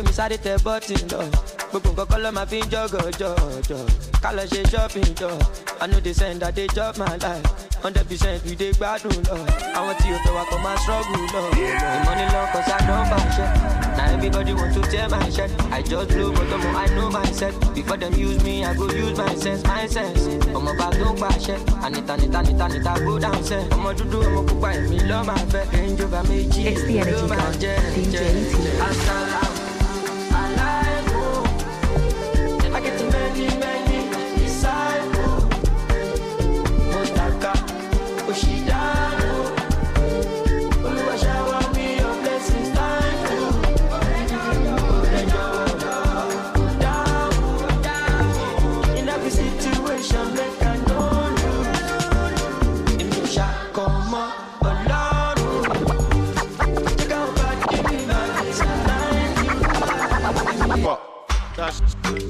mi 0.05 0.11
sáré 0.17 0.37
tẹ 0.45 0.53
bọ́ọ̀tì 0.65 0.95
lọ. 1.11 1.21
Gbogbo 1.71 1.89
nǹkan 1.91 2.05
kọ́ 2.11 2.17
ló 2.23 2.29
máa 2.37 2.47
fi 2.49 2.57
ń 2.63 2.65
jọ́gọ̀ 2.73 3.03
jọ̀jọ̀. 3.19 3.83
Ká 4.23 4.29
lọ 4.37 4.43
ṣe 4.51 4.61
shopping 4.71 5.11
jọ. 5.19 5.29
I 5.81 5.85
no 5.91 5.97
dey 6.05 6.15
send 6.19 6.43
i 6.47 6.51
dey 6.57 6.67
chop 6.75 6.93
my 7.01 7.13
life. 7.23 7.64
100% 7.85 8.43
we 8.45 8.55
dey 8.55 8.71
gbadun 8.73 9.13
lọ. 9.29 9.37
Àwọn 9.77 9.93
tí 10.01 10.07
o 10.15 10.17
fẹ́ 10.25 10.33
wa 10.37 10.43
kọ́ 10.49 10.57
máa 10.65 10.77
struggle 10.81 11.21
lọ. 11.33 11.41
Ìmọ̀ni 11.97 12.25
lọ 12.33 12.41
cause 12.53 12.71
I 12.77 12.79
don 12.87 13.03
buy 13.11 13.25
shit. 13.35 13.51
Now 13.97 14.13
everybody 14.15 14.53
want 14.53 14.73
to 14.73 14.81
tear 14.91 15.07
my 15.09 15.29
shirt. 15.35 15.51
I 15.71 15.81
just 15.83 16.09
blow 16.09 16.31
but 16.31 16.49
ọmọ 16.55 16.69
I 16.83 16.87
know 16.95 17.09
myself. 17.17 17.53
Before 17.75 17.97
them 17.97 18.13
use 18.27 18.43
me, 18.43 18.65
I 18.65 18.73
go 18.73 18.85
use 18.89 19.17
my 19.17 19.35
sense, 19.43 19.61
my 19.69 19.85
sense. 19.95 20.21
Ọmọ 20.57 20.71
bá 20.79 20.87
tó 20.99 21.07
ń 21.13 21.15
pàṣẹ. 21.21 21.55
Anita, 21.85 22.13
Anita, 22.13 22.39
Anita, 22.39 22.65
Anita, 22.65 22.93
go 23.05 23.19
down 23.19 23.39
sẹ́. 23.49 23.69
Ọmọ 23.75 23.89
dúdú, 23.97 24.17
ọmọ 24.27 24.41
pupa, 24.47 24.69
èmi 24.79 24.97
lọ́ 25.09 25.19
máa 25.29 25.43
fẹ́. 25.53 25.63
Over 26.05 26.23
méjì, 26.29 26.61
It's 26.71 26.83
the 26.87 26.99
energy 26.99 27.21
ló 27.21 27.27
máa 27.31 27.51
jẹ́. 27.61 27.77
Jẹ́. 28.13 28.27
T. 28.51 29.54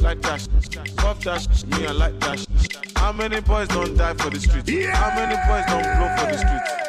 like 0.05 0.21
that 0.21 0.39
sh- 0.39 0.47
that 1.25 1.65
me 1.79 1.87
I 1.87 1.91
like 1.91 2.19
that 2.19 2.45
How 2.95 3.11
many 3.11 3.41
boys 3.41 3.67
don't 3.69 3.97
die 3.97 4.13
for 4.13 4.29
the 4.29 4.39
streets? 4.39 4.69
How 4.93 5.15
many 5.15 5.35
boys 5.47 5.65
don't 5.65 5.83
blow 5.97 6.09
for 6.15 6.27
the 6.31 6.37
streets? 6.37 6.85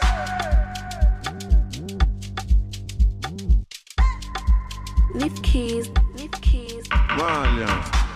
Leave 5.14 5.42
keys, 5.42 5.90
leave 6.14 6.30
keys. 6.42 6.84
Malian. 7.16 7.68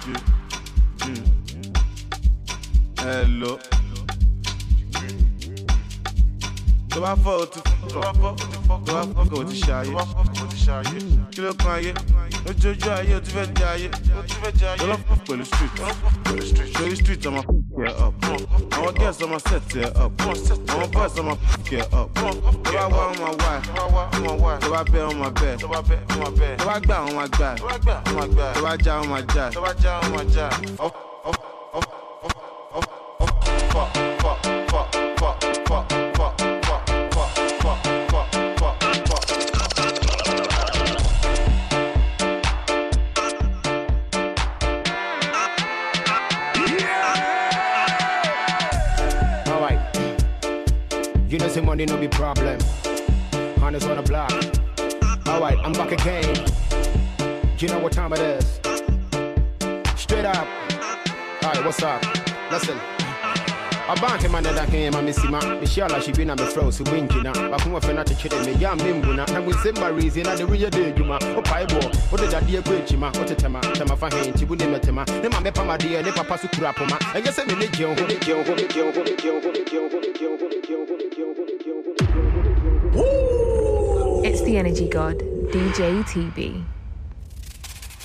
Mm, 0.05 0.21
mm, 0.99 1.23
mm. 1.57 1.79
Hello. 2.99 3.80
Tó 6.91 7.01
bá 7.01 7.15
fọ́ 7.25 7.35
o 7.43 7.47
ti 7.47 7.61
fọ́ 7.61 7.89
tó 7.93 8.01
bá 8.01 8.11
fọ́ 8.21 8.31
o 8.31 8.35
ti 8.35 8.59
fọ́ 8.69 8.79
tó 8.87 8.93
bá 8.95 9.03
fọ́ 9.15 9.41
o 9.41 9.45
ti 9.45 9.57
ṣayé 9.65 9.93
o 10.43 10.47
ti 10.51 10.57
ṣayé 10.67 10.99
kí 11.33 11.41
ló 11.45 11.53
kan 11.61 11.73
ayé 11.79 11.93
lójoojú 12.45 12.91
ayé 12.99 13.15
o 13.17 13.21
ti 13.21 13.31
fẹ́ 13.37 13.47
jẹ 13.57 13.65
ayé 13.75 13.89
o 14.19 14.23
ti 14.29 14.35
fẹ́ 14.43 14.53
jẹ 14.59 14.67
ayé 14.73 14.85
lọ́fọ̀ 14.91 15.17
pẹ̀lú 15.27 15.45
street 15.51 15.75
pẹ̀lú 16.79 16.95
street 17.01 17.23
ọmọ 17.29 17.41
kẹ̀ 17.77 17.93
up 18.07 18.15
àwọn 18.77 18.93
girls 18.99 19.21
ọmọ 19.25 19.39
set 19.49 19.69
ẹ̀ 19.83 19.89
up 20.05 20.13
àwọn 20.73 20.89
boys 20.95 21.15
ọmọ 21.21 21.35
kẹ̀ 21.69 21.85
up 22.01 22.09
tó 22.65 22.71
bá 22.75 22.85
wá 22.95 23.03
ọmọ 23.13 23.29
wá 23.43 23.53
tó 24.63 24.69
bá 24.75 24.81
bẹ́ 24.93 25.03
ọmọ 25.11 25.29
bẹ́ 25.41 25.57
tó 26.59 26.65
bá 26.71 26.77
gbà 26.85 26.97
ọmọ 27.09 27.23
gbà 27.35 27.49
tó 28.55 28.61
bá 28.65 28.73
já 28.85 28.93
ọmọ 29.03 29.17
já 29.35 30.51
You 51.31 51.39
know, 51.39 51.47
say 51.47 51.61
money 51.61 51.87
no 51.87 51.97
be 51.97 52.09
problem. 52.09 52.59
Honest 53.63 53.87
on 53.87 53.99
the 53.99 54.03
block. 54.03 54.33
Alright, 55.29 55.57
I'm 55.59 55.73
back 55.73 55.93
again. 55.93 56.25
You 57.57 57.69
know 57.69 57.79
what 57.79 57.93
time 57.93 58.13
it 58.13 58.19
is. 58.19 58.59
Straight 59.95 60.25
up. 60.25 60.49
Alright, 61.45 61.65
what's 61.65 61.85
up? 61.85 62.03
Listen. 62.51 62.77
A 63.89 63.95
bank 64.01 64.29
man 64.29 64.43
that 64.43 64.69
came 64.71 64.93
and 64.93 65.07
missy 65.07 65.29
ma 65.29 65.39
Michelle 65.61 66.01
she 66.01 66.11
been 66.11 66.29
abanke 66.29 66.39
manela 66.39 66.41
kema 66.41 66.41
misima 66.41 66.41
mishala 66.41 66.45
shibina 66.71 66.77
mefrausi 66.77 66.83
winjina 66.83 67.33
bakumwafe 67.51 67.93
natekyereme 67.93 68.57
yambembuna 68.61 69.27
nabwinsembarizi 69.27 70.23
naderuyede 70.23 70.79
me, 70.79 71.19
opaebo 71.39 71.91
wodedadeɛ 72.13 72.61
kɔ 72.63 72.79
akyima 72.79 73.11
wotetɛma 73.11 73.61
tɛma 73.61 73.97
fa 73.97 74.09
henti 74.11 74.45
bu 74.47 74.55
ne 74.55 74.65
mɛtɛma 74.67 75.05
ne 75.23 75.29
ma 75.29 75.41
mɛpa 75.41 75.65
madeɛ 75.67 76.03
ne 76.05 76.13
papa 76.13 76.39
so 76.39 76.49
kura 76.49 76.73
poma 76.73 76.99
ɛnyɛ 77.15 77.33
sɛ 77.33 77.47
mene 77.49 77.67
gyew 77.73 77.95
ho 77.95 78.07
It's 84.31 84.43
the 84.43 84.57
energy 84.57 84.87
god, 84.87 85.19
DJ 85.51 86.05
TeaBee. 86.05 86.65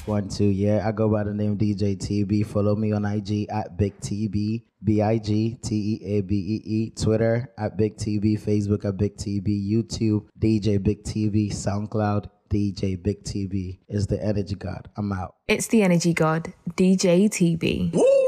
One, 0.08 0.28
two, 0.28 0.46
yeah. 0.46 0.82
I 0.84 0.92
go 0.92 1.08
by 1.08 1.24
the 1.24 1.36
name 1.36 1.56
DJ 1.56 1.96
TeaBee. 1.96 2.48
Follow 2.48 2.76
me 2.76 2.92
on 2.94 3.06
IG 3.06 3.46
at 3.50 3.78
Big 3.78 4.00
TeaBee, 4.00 4.64
B 4.84 5.04
I 5.04 5.20
G 5.20 5.60
T 5.62 5.76
E 6.02 6.18
A 6.18 6.22
B 6.22 6.36
E 6.36 6.62
E. 6.66 6.90
Twitter 7.00 7.54
at 7.60 7.78
Big 7.78 7.98
TeaBee, 7.98 8.42
Facebook 8.42 8.86
at 8.86 8.98
Big 8.98 9.16
TeaBee, 9.18 9.72
YouTube 9.72 10.26
DJ 10.40 10.82
Big 10.82 11.04
TeaBee, 11.04 11.52
SoundCloud 11.52 12.26
DJ 12.50 13.02
Big 13.04 13.24
TeaBee 13.24 13.82
is 13.88 14.08
the 14.08 14.20
energy 14.20 14.56
god. 14.56 14.90
I'm 14.98 15.14
out. 15.14 15.36
It's 15.48 15.68
the 15.68 15.84
energy 15.84 16.16
god, 16.16 16.52
DJ 16.76 17.30
TeaBee. 17.30 18.25